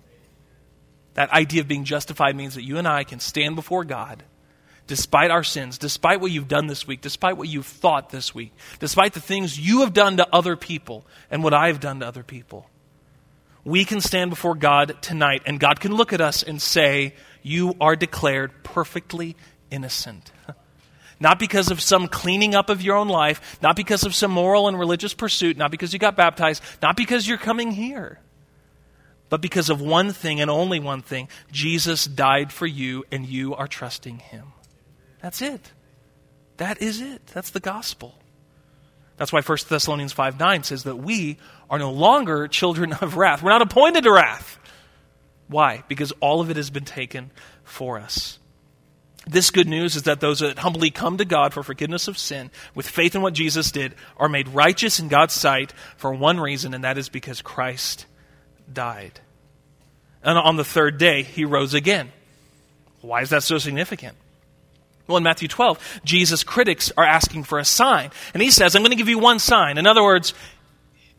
That 1.15 1.31
idea 1.31 1.63
of 1.63 1.69
being 1.69 1.85
justified 1.85 2.37
means 2.37 2.55
that 2.55 2.65
you 2.65 2.79
and 2.79 2.87
I 2.87 3.05
can 3.05 3.21
stand 3.21 3.57
before 3.57 3.85
God 3.85 4.23
despite 4.87 5.31
our 5.31 5.43
sins, 5.43 5.79
despite 5.79 6.21
what 6.21 6.31
you've 6.31 6.49
done 6.49 6.67
this 6.67 6.87
week, 6.87 7.01
despite 7.01 7.37
what 7.37 7.49
you've 7.49 7.67
thought 7.67 8.11
this 8.11 8.35
week, 8.35 8.53
despite 8.79 9.15
the 9.15 9.21
things 9.21 9.59
you 9.59 9.81
have 9.81 9.93
done 9.93 10.17
to 10.17 10.29
other 10.33 10.57
people 10.57 11.05
and 11.31 11.43
what 11.43 11.55
I've 11.55 11.81
done 11.81 12.01
to 12.01 12.07
other 12.07 12.23
people, 12.23 12.71
we 13.65 13.85
can 13.85 14.01
stand 14.01 14.31
before 14.31 14.55
God 14.55 14.97
tonight 15.03 15.43
and 15.45 15.59
God 15.59 15.81
can 15.81 15.95
look 15.95 16.13
at 16.13 16.21
us 16.21 16.43
and 16.43 16.63
say, 16.63 17.15
You 17.43 17.75
are 17.81 17.97
declared 17.97 18.63
perfectly 18.63 19.37
innocent. 19.71 20.31
Not 21.19 21.39
because 21.39 21.71
of 21.71 21.81
some 21.81 22.09
cleaning 22.09 22.55
up 22.55 22.69
of 22.69 22.83
your 22.83 22.97
own 22.97 23.09
life, 23.09 23.59
not 23.63 23.75
because 23.75 24.05
of 24.05 24.15
some 24.15 24.31
moral 24.31 24.69
and 24.69 24.79
religious 24.79 25.15
pursuit, 25.15 25.57
not 25.57 25.71
because 25.71 25.93
you 25.93 25.99
got 25.99 26.17
baptized, 26.17 26.63
not 26.83 26.97
because 26.97 27.27
you're 27.27 27.39
coming 27.39 27.71
here, 27.71 28.21
but 29.31 29.41
because 29.41 29.71
of 29.71 29.81
one 29.81 30.13
thing 30.13 30.41
and 30.41 30.51
only 30.51 30.79
one 30.79 31.01
thing 31.03 31.29
Jesus 31.51 32.05
died 32.05 32.53
for 32.53 32.67
you 32.67 33.05
and 33.11 33.27
you 33.27 33.55
are 33.55 33.67
trusting 33.67 34.19
him. 34.19 34.53
That's 35.23 35.41
it. 35.41 35.73
That 36.59 36.83
is 36.83 37.01
it. 37.01 37.27
That's 37.29 37.51
the 37.51 37.61
gospel. 37.61 38.15
That's 39.17 39.33
why 39.33 39.41
1 39.41 39.59
Thessalonians 39.69 40.13
5 40.13 40.39
9 40.39 40.63
says 40.63 40.85
that 40.85 40.97
we 40.97 41.39
are 41.71 41.79
no 41.79 41.91
longer 41.91 42.49
children 42.49 42.93
of 42.93 43.17
wrath. 43.17 43.43
We're 43.43 43.51
not 43.51 43.63
appointed 43.63 44.05
to 44.05 44.13
wrath. 44.13 44.59
Why? 45.49 45.85
Because 45.89 46.13
all 46.21 46.41
of 46.41 46.51
it 46.51 46.57
has 46.57 46.71
been 46.71 46.85
taken 46.85 47.31
for 47.65 47.99
us. 47.99 48.39
This 49.29 49.51
good 49.51 49.67
news 49.67 49.97
is 49.97 50.05
that 50.05 50.21
those 50.21 50.39
that 50.39 50.61
humbly 50.61 50.91
come 50.91 51.19
to 51.19 51.25
God 51.25 51.53
for 51.53 51.65
forgiveness 51.65 52.07
of 52.07 52.17
sin 52.17 52.51
with 52.77 52.89
faith 52.89 53.17
in 53.17 53.23
what 53.23 53.35
Jesus 53.35 53.73
did 53.73 53.95
are 54.19 54.29
made 54.29 54.49
righteous 54.49 55.01
in 55.01 55.09
God's 55.09 55.35
sight 55.35 55.73
for 55.97 56.13
one 56.13 56.39
reason, 56.39 56.75
and 56.75 56.85
that 56.85 56.97
is 56.97 57.09
because 57.09 57.43
Christ 57.43 58.07
died. 58.73 59.21
And 60.23 60.39
on 60.39 60.57
the 60.57 60.65
third 60.65 60.99
day, 60.99 61.23
he 61.23 61.45
rose 61.45 61.75
again. 61.75 62.13
Why 63.01 63.23
is 63.23 63.31
that 63.31 63.43
so 63.43 63.59
significant? 63.59 64.17
Well, 65.09 65.17
in 65.17 65.23
Matthew 65.23 65.49
12, 65.49 66.01
Jesus' 66.05 66.45
critics 66.45 66.93
are 66.97 67.05
asking 67.05 67.45
for 67.45 67.59
a 67.59 67.65
sign. 67.65 68.11
And 68.33 68.43
he 68.43 68.51
says, 68.51 68.75
I'm 68.75 68.83
going 68.83 68.91
to 68.91 68.97
give 68.97 69.09
you 69.09 69.19
one 69.19 69.39
sign. 69.39 69.79
In 69.79 69.87
other 69.87 70.03
words, 70.03 70.35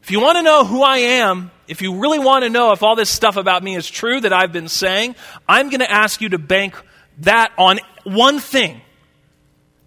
if 0.01 0.11
you 0.11 0.21
want 0.21 0.37
to 0.37 0.43
know 0.43 0.65
who 0.65 0.81
I 0.81 0.97
am, 0.97 1.51
if 1.67 1.81
you 1.81 1.95
really 1.95 2.19
want 2.19 2.43
to 2.43 2.49
know 2.49 2.71
if 2.71 2.83
all 2.83 2.95
this 2.95 3.09
stuff 3.09 3.35
about 3.35 3.63
me 3.63 3.75
is 3.75 3.89
true 3.89 4.19
that 4.21 4.31
I've 4.31 4.53
been 4.53 4.69
saying, 4.69 5.15
I'm 5.47 5.69
going 5.69 5.81
to 5.81 5.91
ask 5.91 6.21
you 6.21 6.29
to 6.29 6.37
bank 6.37 6.75
that 7.19 7.51
on 7.57 7.79
one 8.03 8.39
thing. 8.39 8.81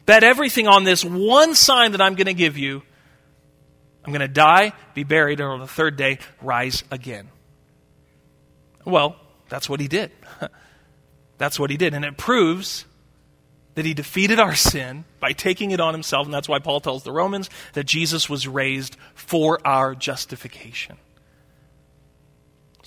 Bet 0.07 0.25
everything 0.25 0.67
on 0.67 0.85
this 0.85 1.05
one 1.05 1.55
sign 1.55 1.93
that 1.93 2.01
I'm 2.01 2.15
going 2.15 2.27
to 2.27 2.35
give 2.35 2.59
you. 2.59 2.83
I'm 4.05 4.13
going 4.13 4.21
to 4.21 4.29
die, 4.29 4.73
be 4.95 5.05
buried, 5.05 5.41
and 5.41 5.49
on 5.49 5.61
the 5.61 5.67
third 5.67 5.97
day, 5.97 6.19
rise 6.41 6.85
again. 6.91 7.29
Well, 8.85 9.17
that's 9.49 9.69
what 9.69 9.79
he 9.79 9.89
did. 9.89 10.11
that's 11.39 11.61
what 11.61 11.71
he 11.71 11.77
did. 11.77 11.95
And 11.95 12.05
it 12.05 12.17
proves 12.17 12.87
that 13.75 13.85
he 13.85 13.95
defeated 13.95 14.41
our 14.41 14.55
sin 14.55 15.05
by 15.21 15.33
taking 15.33 15.71
it 15.71 15.81
on 15.81 15.95
himself. 15.95 16.27
And 16.27 16.35
that's 16.35 16.49
why 16.49 16.59
Paul 16.59 16.81
tells 16.81 17.03
the 17.03 17.13
Romans 17.13 17.51
that 17.75 17.85
Jesus 17.85 18.29
was 18.29 18.49
raised 18.49 18.97
for 19.15 19.61
our 19.65 19.95
justification. 19.95 20.97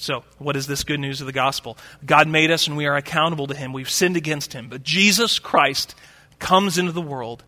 So, 0.04 0.26
what 0.38 0.58
is 0.58 0.68
this 0.68 0.84
good 0.84 1.00
news 1.00 1.22
of 1.22 1.28
the 1.28 1.32
gospel? 1.32 1.78
God 2.06 2.28
made 2.28 2.52
us 2.52 2.68
and 2.68 2.76
we 2.76 2.88
are 2.88 2.98
accountable 2.98 3.48
to 3.48 3.56
him. 3.56 3.72
We've 3.72 3.90
sinned 3.90 4.18
against 4.18 4.52
him. 4.52 4.68
But 4.68 4.84
Jesus 4.84 5.40
Christ 5.40 5.96
comes 6.40 6.78
into 6.78 6.92
the 6.92 7.00
world 7.00 7.46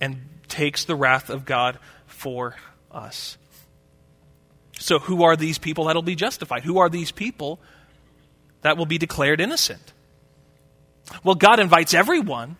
and 0.00 0.28
takes 0.48 0.84
the 0.84 0.96
wrath 0.96 1.30
of 1.30 1.44
God 1.44 1.78
for 2.08 2.56
us. 2.90 3.38
So, 4.80 4.98
who 4.98 5.22
are 5.22 5.36
these 5.36 5.58
people 5.58 5.84
that 5.84 5.94
will 5.94 6.02
be 6.02 6.16
justified? 6.16 6.64
Who 6.64 6.78
are 6.78 6.88
these 6.88 7.12
people 7.12 7.60
that 8.62 8.76
will 8.76 8.86
be 8.86 8.98
declared 8.98 9.40
innocent? 9.40 9.92
Well, 11.22 11.36
God 11.36 11.60
invites 11.60 11.94
everyone 11.94 12.56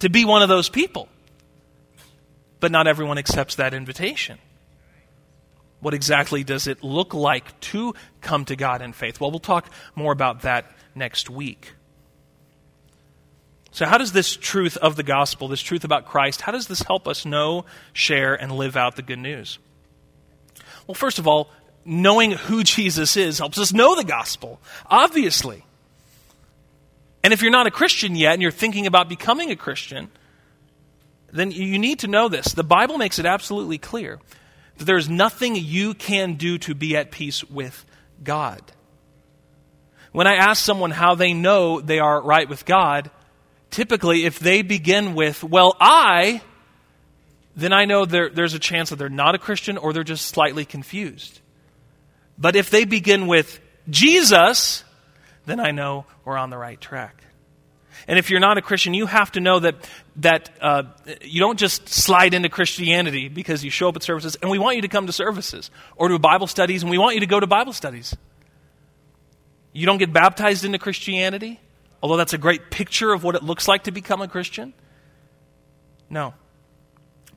to 0.00 0.10
be 0.10 0.26
one 0.26 0.42
of 0.42 0.50
those 0.50 0.68
people. 0.68 1.08
But 2.60 2.70
not 2.70 2.86
everyone 2.86 3.16
accepts 3.16 3.54
that 3.54 3.72
invitation. 3.72 4.36
What 5.82 5.94
exactly 5.94 6.44
does 6.44 6.68
it 6.68 6.84
look 6.84 7.12
like 7.12 7.58
to 7.60 7.94
come 8.20 8.44
to 8.44 8.54
God 8.54 8.82
in 8.82 8.92
faith? 8.92 9.20
Well, 9.20 9.32
we'll 9.32 9.40
talk 9.40 9.68
more 9.96 10.12
about 10.12 10.42
that 10.42 10.70
next 10.94 11.28
week. 11.28 11.72
So, 13.72 13.84
how 13.86 13.98
does 13.98 14.12
this 14.12 14.36
truth 14.36 14.76
of 14.76 14.94
the 14.94 15.02
gospel, 15.02 15.48
this 15.48 15.60
truth 15.60 15.82
about 15.82 16.06
Christ, 16.06 16.42
how 16.42 16.52
does 16.52 16.68
this 16.68 16.82
help 16.82 17.08
us 17.08 17.26
know, 17.26 17.64
share, 17.92 18.34
and 18.34 18.52
live 18.52 18.76
out 18.76 18.94
the 18.94 19.02
good 19.02 19.18
news? 19.18 19.58
Well, 20.86 20.94
first 20.94 21.18
of 21.18 21.26
all, 21.26 21.50
knowing 21.84 22.30
who 22.30 22.62
Jesus 22.62 23.16
is 23.16 23.38
helps 23.38 23.58
us 23.58 23.72
know 23.72 23.96
the 23.96 24.04
gospel, 24.04 24.60
obviously. 24.86 25.64
And 27.24 27.32
if 27.32 27.42
you're 27.42 27.50
not 27.50 27.66
a 27.66 27.72
Christian 27.72 28.14
yet 28.14 28.34
and 28.34 28.42
you're 28.42 28.52
thinking 28.52 28.86
about 28.86 29.08
becoming 29.08 29.50
a 29.50 29.56
Christian, 29.56 30.12
then 31.32 31.50
you 31.50 31.78
need 31.78 32.00
to 32.00 32.06
know 32.06 32.28
this. 32.28 32.52
The 32.52 32.62
Bible 32.62 32.98
makes 32.98 33.18
it 33.18 33.26
absolutely 33.26 33.78
clear 33.78 34.20
that 34.82 34.86
there's 34.86 35.08
nothing 35.08 35.54
you 35.54 35.94
can 35.94 36.34
do 36.34 36.58
to 36.58 36.74
be 36.74 36.96
at 36.96 37.12
peace 37.12 37.44
with 37.44 37.84
God. 38.22 38.60
When 40.10 40.26
I 40.26 40.34
ask 40.34 40.62
someone 40.62 40.90
how 40.90 41.14
they 41.14 41.32
know 41.32 41.80
they 41.80 42.00
are 42.00 42.20
right 42.20 42.48
with 42.48 42.64
God, 42.64 43.10
typically 43.70 44.26
if 44.26 44.38
they 44.38 44.62
begin 44.62 45.14
with, 45.14 45.44
well, 45.44 45.76
I, 45.80 46.42
then 47.56 47.72
I 47.72 47.84
know 47.84 48.04
there, 48.04 48.28
there's 48.28 48.54
a 48.54 48.58
chance 48.58 48.90
that 48.90 48.96
they're 48.96 49.08
not 49.08 49.34
a 49.34 49.38
Christian 49.38 49.78
or 49.78 49.92
they're 49.92 50.04
just 50.04 50.26
slightly 50.26 50.64
confused. 50.64 51.40
But 52.36 52.56
if 52.56 52.70
they 52.70 52.84
begin 52.84 53.26
with 53.26 53.60
Jesus, 53.88 54.84
then 55.46 55.60
I 55.60 55.70
know 55.70 56.06
we're 56.24 56.36
on 56.36 56.50
the 56.50 56.58
right 56.58 56.80
track. 56.80 57.22
And 58.08 58.18
if 58.18 58.30
you're 58.30 58.40
not 58.40 58.58
a 58.58 58.62
Christian, 58.62 58.94
you 58.94 59.06
have 59.06 59.32
to 59.32 59.40
know 59.40 59.60
that, 59.60 59.76
that 60.16 60.50
uh, 60.60 60.84
you 61.22 61.40
don't 61.40 61.58
just 61.58 61.88
slide 61.88 62.34
into 62.34 62.48
Christianity 62.48 63.28
because 63.28 63.64
you 63.64 63.70
show 63.70 63.88
up 63.88 63.96
at 63.96 64.02
services, 64.02 64.36
and 64.42 64.50
we 64.50 64.58
want 64.58 64.76
you 64.76 64.82
to 64.82 64.88
come 64.88 65.06
to 65.06 65.12
services 65.12 65.70
or 65.96 66.08
to 66.08 66.18
Bible 66.18 66.46
studies, 66.46 66.82
and 66.82 66.90
we 66.90 66.98
want 66.98 67.14
you 67.14 67.20
to 67.20 67.26
go 67.26 67.38
to 67.38 67.46
Bible 67.46 67.72
studies. 67.72 68.16
You 69.72 69.86
don't 69.86 69.98
get 69.98 70.12
baptized 70.12 70.64
into 70.64 70.78
Christianity, 70.78 71.60
although 72.02 72.16
that's 72.16 72.34
a 72.34 72.38
great 72.38 72.70
picture 72.70 73.12
of 73.12 73.24
what 73.24 73.34
it 73.34 73.42
looks 73.42 73.68
like 73.68 73.84
to 73.84 73.92
become 73.92 74.20
a 74.20 74.28
Christian. 74.28 74.74
No. 76.10 76.34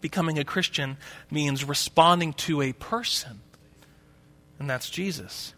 Becoming 0.02 0.38
a 0.38 0.44
Christian 0.44 0.98
means 1.32 1.64
responding 1.64 2.34
to 2.34 2.62
a 2.62 2.74
person, 2.74 3.40
and 4.60 4.70
that's 4.70 4.90
Jesus. 4.90 5.54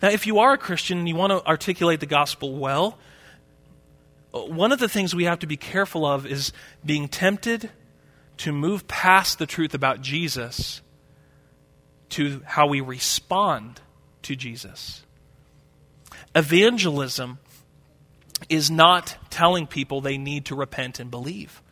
Now, 0.00 0.08
if 0.08 0.26
you 0.26 0.38
are 0.38 0.54
a 0.54 0.58
Christian 0.58 0.98
and 0.98 1.08
you 1.08 1.14
want 1.14 1.30
to 1.32 1.46
articulate 1.46 2.00
the 2.00 2.06
gospel 2.06 2.56
well, 2.56 2.98
one 4.34 4.72
of 4.72 4.80
the 4.80 4.88
things 4.88 5.14
we 5.14 5.24
have 5.24 5.38
to 5.40 5.46
be 5.46 5.56
careful 5.56 6.04
of 6.04 6.26
is 6.26 6.52
being 6.84 7.08
tempted 7.08 7.70
to 8.38 8.52
move 8.52 8.88
past 8.88 9.38
the 9.38 9.46
truth 9.46 9.74
about 9.74 10.00
Jesus 10.00 10.82
to 12.10 12.42
how 12.44 12.66
we 12.66 12.80
respond 12.80 13.80
to 14.22 14.34
Jesus. 14.34 15.04
Evangelism 16.34 17.38
is 18.48 18.70
not 18.70 19.16
telling 19.30 19.68
people 19.68 20.00
they 20.00 20.18
need 20.18 20.46
to 20.46 20.56
repent 20.56 20.98
and 20.98 21.10
believe. 21.10 21.62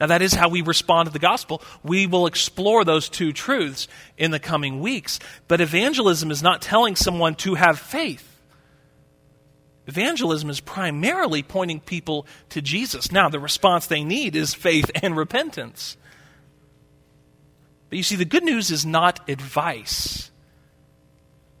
Now, 0.00 0.08
that 0.08 0.22
is 0.22 0.34
how 0.34 0.48
we 0.48 0.60
respond 0.60 1.06
to 1.06 1.12
the 1.12 1.18
gospel. 1.18 1.62
We 1.82 2.06
will 2.06 2.26
explore 2.26 2.84
those 2.84 3.08
two 3.08 3.32
truths 3.32 3.88
in 4.16 4.30
the 4.30 4.38
coming 4.38 4.80
weeks. 4.80 5.18
But 5.48 5.60
evangelism 5.60 6.30
is 6.30 6.42
not 6.42 6.62
telling 6.62 6.94
someone 6.94 7.34
to 7.36 7.54
have 7.54 7.80
faith. 7.80 8.27
Evangelism 9.88 10.50
is 10.50 10.60
primarily 10.60 11.42
pointing 11.42 11.80
people 11.80 12.26
to 12.50 12.60
Jesus. 12.60 13.10
Now, 13.10 13.30
the 13.30 13.40
response 13.40 13.86
they 13.86 14.04
need 14.04 14.36
is 14.36 14.54
faith 14.54 14.90
and 15.02 15.16
repentance. 15.16 15.96
But 17.88 17.96
you 17.96 18.02
see, 18.02 18.16
the 18.16 18.26
good 18.26 18.44
news 18.44 18.70
is 18.70 18.84
not 18.84 19.26
advice. 19.30 20.30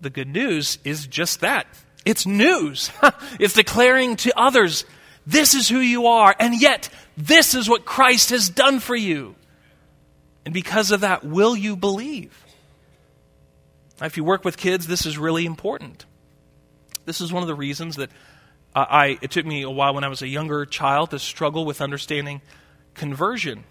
The 0.02 0.10
good 0.10 0.28
news 0.28 0.78
is 0.84 1.06
just 1.06 1.40
that 1.40 1.66
it's 2.04 2.26
news. 2.26 2.90
it's 3.40 3.54
declaring 3.54 4.16
to 4.16 4.38
others, 4.38 4.84
this 5.26 5.54
is 5.54 5.68
who 5.68 5.80
you 5.80 6.06
are, 6.06 6.34
and 6.38 6.60
yet 6.60 6.90
this 7.16 7.54
is 7.54 7.68
what 7.68 7.86
Christ 7.86 8.30
has 8.30 8.50
done 8.50 8.78
for 8.78 8.94
you. 8.94 9.36
And 10.44 10.52
because 10.52 10.90
of 10.90 11.00
that, 11.00 11.24
will 11.24 11.56
you 11.56 11.76
believe? 11.76 12.44
Now, 14.00 14.06
if 14.06 14.18
you 14.18 14.24
work 14.24 14.44
with 14.44 14.58
kids, 14.58 14.86
this 14.86 15.06
is 15.06 15.18
really 15.18 15.44
important. 15.44 16.04
This 17.08 17.22
is 17.22 17.32
one 17.32 17.42
of 17.42 17.46
the 17.46 17.54
reasons 17.54 17.96
that 17.96 18.10
uh, 18.76 18.84
I, 18.86 19.18
it 19.22 19.30
took 19.30 19.46
me 19.46 19.62
a 19.62 19.70
while 19.70 19.94
when 19.94 20.04
I 20.04 20.08
was 20.08 20.20
a 20.20 20.28
younger 20.28 20.66
child 20.66 21.08
to 21.12 21.18
struggle 21.18 21.64
with 21.64 21.80
understanding 21.80 22.42
conversion. 22.92 23.64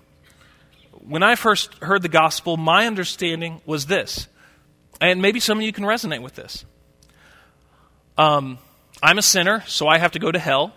When 1.07 1.21
I 1.21 1.35
first 1.35 1.75
heard 1.75 2.01
the 2.01 2.09
gospel, 2.09 2.57
my 2.57 2.87
understanding 2.87 3.61
was 3.63 3.85
this, 3.85 4.27
and 4.99 5.21
maybe 5.21 5.39
some 5.39 5.59
of 5.59 5.63
you 5.63 5.71
can 5.71 5.83
resonate 5.83 6.23
with 6.23 6.33
this. 6.33 6.65
Um, 8.17 8.57
I'm 9.03 9.19
a 9.19 9.21
sinner, 9.21 9.63
so 9.67 9.87
I 9.87 9.99
have 9.99 10.13
to 10.13 10.19
go 10.19 10.31
to 10.31 10.39
hell, 10.39 10.73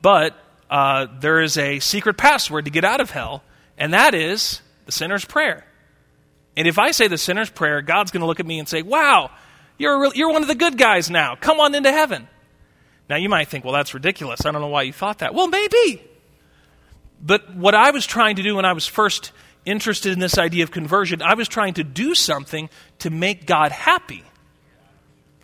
but 0.00 0.34
uh, 0.70 1.06
there 1.20 1.42
is 1.42 1.58
a 1.58 1.80
secret 1.80 2.16
password 2.16 2.64
to 2.64 2.70
get 2.70 2.82
out 2.82 3.02
of 3.02 3.10
hell, 3.10 3.42
and 3.76 3.92
that 3.92 4.14
is 4.14 4.62
the 4.86 4.92
sinner's 4.92 5.26
prayer. 5.26 5.66
And 6.56 6.66
if 6.66 6.78
I 6.78 6.92
say 6.92 7.08
the 7.08 7.18
sinner's 7.18 7.50
prayer, 7.50 7.82
God's 7.82 8.10
going 8.10 8.22
to 8.22 8.26
look 8.26 8.40
at 8.40 8.46
me 8.46 8.58
and 8.58 8.66
say, 8.66 8.80
Wow, 8.80 9.30
you're, 9.82 10.14
you're 10.14 10.30
one 10.30 10.42
of 10.42 10.48
the 10.48 10.54
good 10.54 10.78
guys 10.78 11.10
now. 11.10 11.34
Come 11.34 11.58
on 11.58 11.74
into 11.74 11.90
heaven. 11.90 12.28
Now, 13.10 13.16
you 13.16 13.28
might 13.28 13.48
think, 13.48 13.64
well, 13.64 13.74
that's 13.74 13.92
ridiculous. 13.92 14.46
I 14.46 14.52
don't 14.52 14.62
know 14.62 14.68
why 14.68 14.82
you 14.82 14.92
thought 14.92 15.18
that. 15.18 15.34
Well, 15.34 15.48
maybe. 15.48 16.02
But 17.20 17.54
what 17.56 17.74
I 17.74 17.90
was 17.90 18.06
trying 18.06 18.36
to 18.36 18.44
do 18.44 18.54
when 18.54 18.64
I 18.64 18.74
was 18.74 18.86
first 18.86 19.32
interested 19.64 20.12
in 20.12 20.20
this 20.20 20.38
idea 20.38 20.62
of 20.62 20.70
conversion, 20.70 21.20
I 21.20 21.34
was 21.34 21.48
trying 21.48 21.74
to 21.74 21.84
do 21.84 22.14
something 22.14 22.70
to 23.00 23.10
make 23.10 23.44
God 23.44 23.72
happy. 23.72 24.22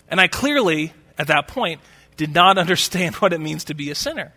And 0.08 0.20
I 0.20 0.28
clearly, 0.28 0.92
at 1.18 1.26
that 1.26 1.48
point, 1.48 1.80
did 2.16 2.32
not 2.32 2.58
understand 2.64 3.16
what 3.16 3.32
it 3.32 3.40
means 3.40 3.64
to 3.64 3.74
be 3.74 3.90
a 3.90 3.94
sinner. 3.96 4.32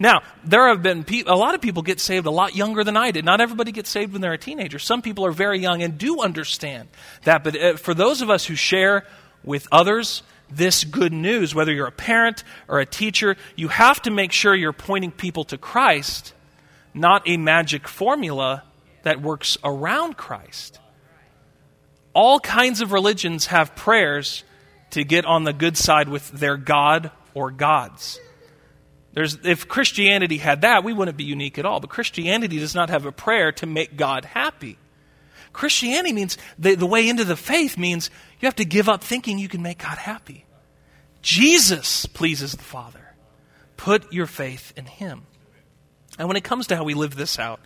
Now, 0.00 0.22
there 0.42 0.68
have 0.68 0.82
been 0.82 1.04
pe- 1.04 1.24
a 1.26 1.36
lot 1.36 1.54
of 1.54 1.60
people 1.60 1.82
get 1.82 2.00
saved 2.00 2.26
a 2.26 2.30
lot 2.30 2.56
younger 2.56 2.82
than 2.82 2.96
I 2.96 3.10
did. 3.10 3.22
Not 3.22 3.42
everybody 3.42 3.70
gets 3.70 3.90
saved 3.90 4.12
when 4.14 4.22
they're 4.22 4.32
a 4.32 4.38
teenager. 4.38 4.78
Some 4.78 5.02
people 5.02 5.26
are 5.26 5.30
very 5.30 5.60
young 5.60 5.82
and 5.82 5.98
do 5.98 6.22
understand 6.22 6.88
that. 7.24 7.44
But 7.44 7.60
uh, 7.60 7.76
for 7.76 7.92
those 7.92 8.22
of 8.22 8.30
us 8.30 8.46
who 8.46 8.54
share 8.54 9.04
with 9.44 9.68
others 9.70 10.22
this 10.50 10.84
good 10.84 11.12
news, 11.12 11.54
whether 11.54 11.70
you're 11.70 11.86
a 11.86 11.92
parent 11.92 12.44
or 12.66 12.80
a 12.80 12.86
teacher, 12.86 13.36
you 13.56 13.68
have 13.68 14.00
to 14.02 14.10
make 14.10 14.32
sure 14.32 14.54
you're 14.54 14.72
pointing 14.72 15.12
people 15.12 15.44
to 15.44 15.58
Christ, 15.58 16.32
not 16.94 17.28
a 17.28 17.36
magic 17.36 17.86
formula 17.86 18.64
that 19.02 19.20
works 19.20 19.58
around 19.62 20.16
Christ. 20.16 20.80
All 22.14 22.40
kinds 22.40 22.80
of 22.80 22.92
religions 22.92 23.46
have 23.46 23.76
prayers 23.76 24.44
to 24.92 25.04
get 25.04 25.26
on 25.26 25.44
the 25.44 25.52
good 25.52 25.76
side 25.76 26.08
with 26.08 26.30
their 26.30 26.56
God 26.56 27.10
or 27.34 27.50
gods. 27.50 28.18
There's, 29.12 29.38
if 29.44 29.66
Christianity 29.66 30.38
had 30.38 30.62
that, 30.62 30.84
we 30.84 30.92
wouldn't 30.92 31.16
be 31.16 31.24
unique 31.24 31.58
at 31.58 31.66
all. 31.66 31.80
But 31.80 31.90
Christianity 31.90 32.58
does 32.58 32.74
not 32.74 32.90
have 32.90 33.06
a 33.06 33.12
prayer 33.12 33.50
to 33.52 33.66
make 33.66 33.96
God 33.96 34.24
happy. 34.24 34.78
Christianity 35.52 36.12
means 36.12 36.38
the, 36.58 36.76
the 36.76 36.86
way 36.86 37.08
into 37.08 37.24
the 37.24 37.36
faith 37.36 37.76
means 37.76 38.10
you 38.40 38.46
have 38.46 38.56
to 38.56 38.64
give 38.64 38.88
up 38.88 39.02
thinking 39.02 39.38
you 39.38 39.48
can 39.48 39.62
make 39.62 39.78
God 39.78 39.98
happy. 39.98 40.44
Jesus 41.22 42.06
pleases 42.06 42.52
the 42.52 42.62
Father. 42.62 43.14
Put 43.76 44.12
your 44.12 44.26
faith 44.26 44.72
in 44.76 44.86
Him. 44.86 45.22
And 46.18 46.28
when 46.28 46.36
it 46.36 46.44
comes 46.44 46.68
to 46.68 46.76
how 46.76 46.84
we 46.84 46.94
live 46.94 47.16
this 47.16 47.38
out, 47.38 47.60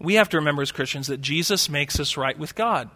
we 0.00 0.14
have 0.14 0.30
to 0.30 0.38
remember 0.38 0.62
as 0.62 0.72
Christians 0.72 1.06
that 1.08 1.20
Jesus 1.20 1.68
makes 1.68 2.00
us 2.00 2.16
right 2.16 2.38
with 2.38 2.54
God. 2.54 2.90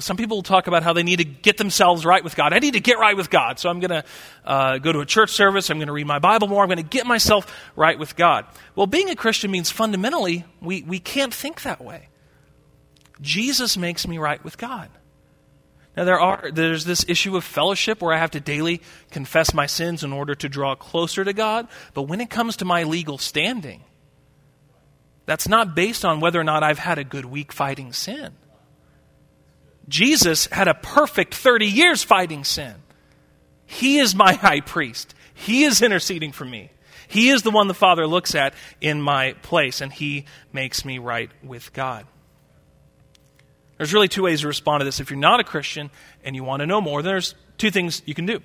Some 0.00 0.16
people 0.16 0.42
talk 0.42 0.68
about 0.68 0.82
how 0.82 0.94
they 0.94 1.02
need 1.02 1.16
to 1.16 1.24
get 1.24 1.58
themselves 1.58 2.06
right 2.06 2.24
with 2.24 2.34
God. 2.34 2.54
I 2.54 2.60
need 2.60 2.74
to 2.74 2.80
get 2.80 2.98
right 2.98 3.16
with 3.16 3.28
God. 3.28 3.58
So 3.58 3.68
I'm 3.68 3.78
going 3.78 3.90
to 3.90 4.04
uh, 4.44 4.78
go 4.78 4.90
to 4.90 5.00
a 5.00 5.06
church 5.06 5.30
service. 5.30 5.68
I'm 5.68 5.78
going 5.78 5.88
to 5.88 5.92
read 5.92 6.06
my 6.06 6.18
Bible 6.18 6.48
more. 6.48 6.62
I'm 6.62 6.68
going 6.68 6.78
to 6.78 6.82
get 6.82 7.06
myself 7.06 7.54
right 7.76 7.98
with 7.98 8.16
God. 8.16 8.46
Well, 8.74 8.86
being 8.86 9.10
a 9.10 9.16
Christian 9.16 9.50
means 9.50 9.70
fundamentally 9.70 10.46
we, 10.62 10.82
we 10.82 10.98
can't 10.98 11.34
think 11.34 11.62
that 11.62 11.84
way. 11.84 12.08
Jesus 13.20 13.76
makes 13.76 14.06
me 14.08 14.16
right 14.18 14.42
with 14.42 14.56
God. 14.56 14.88
Now 15.96 16.04
there 16.04 16.18
are 16.18 16.50
there's 16.50 16.84
this 16.84 17.04
issue 17.06 17.36
of 17.36 17.44
fellowship 17.44 18.00
where 18.00 18.14
I 18.14 18.18
have 18.18 18.30
to 18.30 18.40
daily 18.40 18.80
confess 19.10 19.52
my 19.52 19.66
sins 19.66 20.02
in 20.02 20.12
order 20.12 20.34
to 20.34 20.48
draw 20.48 20.74
closer 20.74 21.22
to 21.22 21.34
God, 21.34 21.68
but 21.92 22.04
when 22.04 22.20
it 22.20 22.30
comes 22.30 22.56
to 22.56 22.64
my 22.64 22.84
legal 22.84 23.18
standing, 23.18 23.82
that's 25.26 25.46
not 25.46 25.74
based 25.74 26.04
on 26.04 26.20
whether 26.20 26.40
or 26.40 26.44
not 26.44 26.62
I've 26.62 26.78
had 26.78 26.98
a 26.98 27.04
good 27.04 27.26
week 27.26 27.52
fighting 27.52 27.92
sin. 27.92 28.32
Jesus 29.88 30.46
had 30.46 30.68
a 30.68 30.74
perfect 30.74 31.34
30 31.34 31.66
years 31.66 32.02
fighting 32.02 32.44
sin. 32.44 32.74
He 33.66 33.98
is 33.98 34.14
my 34.14 34.32
high 34.40 34.60
priest. 34.60 35.14
He 35.34 35.64
is 35.64 35.82
interceding 35.82 36.32
for 36.32 36.44
me. 36.44 36.70
He 37.08 37.28
is 37.28 37.42
the 37.42 37.50
one 37.50 37.68
the 37.68 37.74
Father 37.74 38.06
looks 38.06 38.34
at 38.34 38.54
in 38.80 39.02
my 39.02 39.34
place, 39.42 39.80
and 39.80 39.92
He 39.92 40.24
makes 40.52 40.84
me 40.84 40.98
right 40.98 41.30
with 41.42 41.72
God. 41.72 42.06
There's 43.76 43.92
really 43.92 44.08
two 44.08 44.22
ways 44.22 44.40
to 44.40 44.46
respond 44.46 44.80
to 44.80 44.84
this. 44.84 45.00
If 45.00 45.10
you're 45.10 45.18
not 45.18 45.40
a 45.40 45.44
Christian 45.44 45.90
and 46.24 46.36
you 46.36 46.44
want 46.44 46.60
to 46.60 46.66
know 46.66 46.80
more, 46.80 47.02
there's 47.02 47.34
two 47.58 47.70
things 47.70 48.00
you 48.06 48.14
can 48.14 48.26
do. 48.26 48.40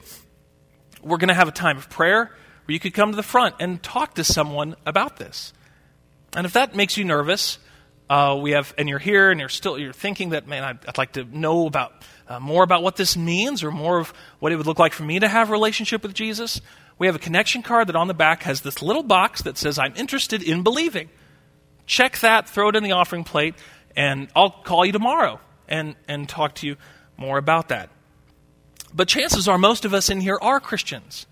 We're 1.01 1.17
going 1.17 1.29
to 1.29 1.35
have 1.35 1.47
a 1.47 1.51
time 1.51 1.77
of 1.77 1.89
prayer 1.89 2.25
where 2.65 2.73
you 2.73 2.79
could 2.79 2.93
come 2.93 3.11
to 3.11 3.15
the 3.15 3.23
front 3.23 3.55
and 3.59 3.81
talk 3.81 4.15
to 4.15 4.23
someone 4.23 4.75
about 4.85 5.17
this. 5.17 5.53
And 6.35 6.45
if 6.45 6.53
that 6.53 6.75
makes 6.75 6.97
you 6.97 7.05
nervous, 7.05 7.59
uh, 8.09 8.37
we 8.41 8.51
have, 8.51 8.73
and 8.77 8.87
you're 8.87 8.99
here 8.99 9.31
and 9.31 9.39
you're 9.39 9.49
still, 9.49 9.77
you're 9.77 9.93
thinking 9.93 10.29
that, 10.29 10.47
man, 10.47 10.63
I'd, 10.63 10.85
I'd 10.87 10.97
like 10.97 11.13
to 11.13 11.23
know 11.25 11.67
about 11.67 11.93
uh, 12.27 12.39
more 12.39 12.63
about 12.63 12.83
what 12.83 12.95
this 12.95 13.17
means 13.17 13.63
or 13.63 13.71
more 13.71 13.99
of 13.99 14.13
what 14.39 14.51
it 14.51 14.55
would 14.55 14.65
look 14.65 14.79
like 14.79 14.93
for 14.93 15.03
me 15.03 15.19
to 15.19 15.27
have 15.27 15.49
a 15.49 15.51
relationship 15.51 16.03
with 16.03 16.13
Jesus. 16.13 16.61
We 16.97 17.07
have 17.07 17.15
a 17.15 17.19
connection 17.19 17.63
card 17.63 17.87
that 17.87 17.95
on 17.95 18.07
the 18.07 18.13
back 18.13 18.43
has 18.43 18.61
this 18.61 18.81
little 18.81 19.03
box 19.03 19.43
that 19.43 19.57
says, 19.57 19.77
I'm 19.77 19.93
interested 19.95 20.41
in 20.41 20.63
believing. 20.63 21.09
Check 21.85 22.19
that, 22.19 22.49
throw 22.49 22.69
it 22.69 22.75
in 22.75 22.83
the 22.83 22.93
offering 22.93 23.23
plate, 23.23 23.55
and 23.95 24.27
I'll 24.35 24.51
call 24.51 24.85
you 24.85 24.91
tomorrow 24.91 25.39
and, 25.67 25.95
and 26.07 26.27
talk 26.27 26.55
to 26.55 26.67
you 26.67 26.77
more 27.17 27.37
about 27.37 27.69
that. 27.69 27.89
But 28.93 29.07
chances 29.07 29.47
are 29.47 29.57
most 29.57 29.85
of 29.85 29.93
us 29.93 30.09
in 30.09 30.21
here 30.21 30.37
are 30.41 30.59
Christians. 30.59 31.27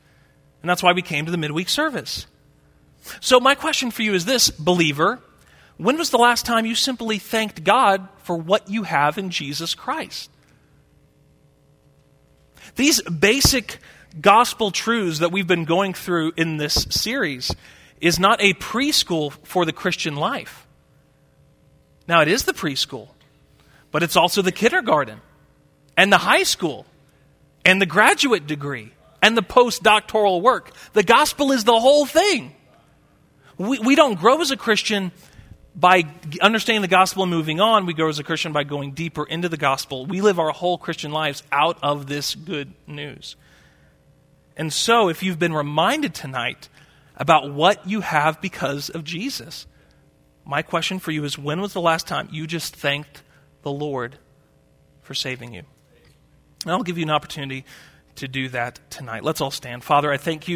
And 0.62 0.70
that's 0.70 0.84
why 0.84 0.94
we 0.94 1.02
came 1.02 1.26
to 1.26 1.32
the 1.32 1.38
midweek 1.38 1.70
service. 1.70 2.28
So, 3.22 3.40
my 3.40 3.54
question 3.54 3.92
for 3.92 4.02
you 4.02 4.14
is 4.14 4.26
this, 4.26 4.50
believer 4.50 5.22
when 5.78 5.98
was 5.98 6.10
the 6.10 6.18
last 6.18 6.46
time 6.46 6.66
you 6.66 6.76
simply 6.76 7.20
thanked 7.20 7.64
God 7.64 8.08
for 8.20 8.36
what 8.38 8.70
you 8.70 8.84
have 8.84 9.18
in 9.18 9.30
Jesus 9.30 9.76
Christ? 9.76 10.30
These 12.76 13.02
basic 13.04 13.80
gospel 14.20 14.72
truths 14.72 15.20
that 15.20 15.32
we've 15.32 15.48
been 15.48 15.66
going 15.66 15.94
through 15.94 16.34
in 16.38 16.58
this 16.58 16.88
series, 16.90 17.54
is 18.02 18.20
not 18.20 18.42
a 18.42 18.54
preschool 18.56 19.32
for 19.44 19.66
the 19.66 19.74
Christian 19.74 20.16
life. 20.16 20.68
Now, 22.08 22.22
it 22.22 22.28
is 22.28 22.44
the 22.44 22.54
preschool, 22.54 23.10
but 23.92 24.04
it's 24.04 24.16
also 24.16 24.42
the 24.42 24.52
kindergarten 24.52 25.22
and 25.98 26.12
the 26.12 26.18
high 26.18 26.44
school 26.44 26.86
and 27.64 27.82
the 27.82 27.86
graduate 27.86 28.46
degree 28.46 28.92
and 29.22 29.36
the 29.36 29.42
postdoctoral 29.42 30.42
work. 30.42 30.72
The 30.94 31.04
gospel 31.04 31.52
is 31.52 31.64
the 31.64 31.80
whole 31.80 32.06
thing. 32.06 32.54
We, 33.58 33.80
we 33.80 33.96
don't 33.96 34.20
grow 34.20 34.40
as 34.42 34.52
a 34.52 34.58
Christian 34.58 35.12
by 35.76 36.04
understanding 36.42 36.82
the 36.82 36.88
gospel 36.88 37.24
and 37.24 37.32
moving 37.32 37.60
on. 37.60 37.86
We 37.86 37.94
grow 37.94 38.08
as 38.08 38.20
a 38.20 38.24
Christian 38.24 38.54
by 38.54 38.64
going 38.64 38.92
deeper 38.92 39.26
into 39.26 39.50
the 39.50 39.58
gospel. 39.58 40.06
We 40.06 40.22
live 40.22 40.40
our 40.40 40.52
whole 40.52 40.78
Christian 40.78 41.12
lives 41.12 41.44
out 41.52 41.78
of 41.84 42.08
this 42.08 42.34
good 42.34 42.74
news. 42.88 43.36
And 44.56 44.72
so, 44.72 45.10
if 45.10 45.22
you've 45.22 45.40
been 45.40 45.54
reminded 45.54 46.14
tonight 46.14 46.70
about 47.18 47.52
what 47.52 47.88
you 47.88 48.02
have 48.02 48.40
because 48.42 48.90
of 48.90 49.04
Jesus, 49.04 49.68
my 50.46 50.62
question 50.62 51.00
for 51.00 51.12
you 51.12 51.24
is 51.26 51.38
when 51.38 51.60
was 51.60 51.74
the 51.74 51.82
last 51.82 52.08
time 52.08 52.30
you 52.32 52.48
just 52.48 52.76
thanked 52.76 53.24
the 53.64 53.72
Lord 53.72 54.18
for 55.02 55.14
saving 55.14 55.54
you? 55.54 55.64
And 56.64 56.72
I'll 56.72 56.84
give 56.84 56.98
you 56.98 57.04
an 57.04 57.12
opportunity 57.12 57.66
to 58.16 58.28
do 58.28 58.48
that 58.50 58.80
tonight. 58.90 59.24
Let's 59.24 59.42
all 59.42 59.52
stand. 59.52 59.84
Father, 59.84 60.12
I 60.12 60.18
thank 60.18 60.48
you. 60.48 60.54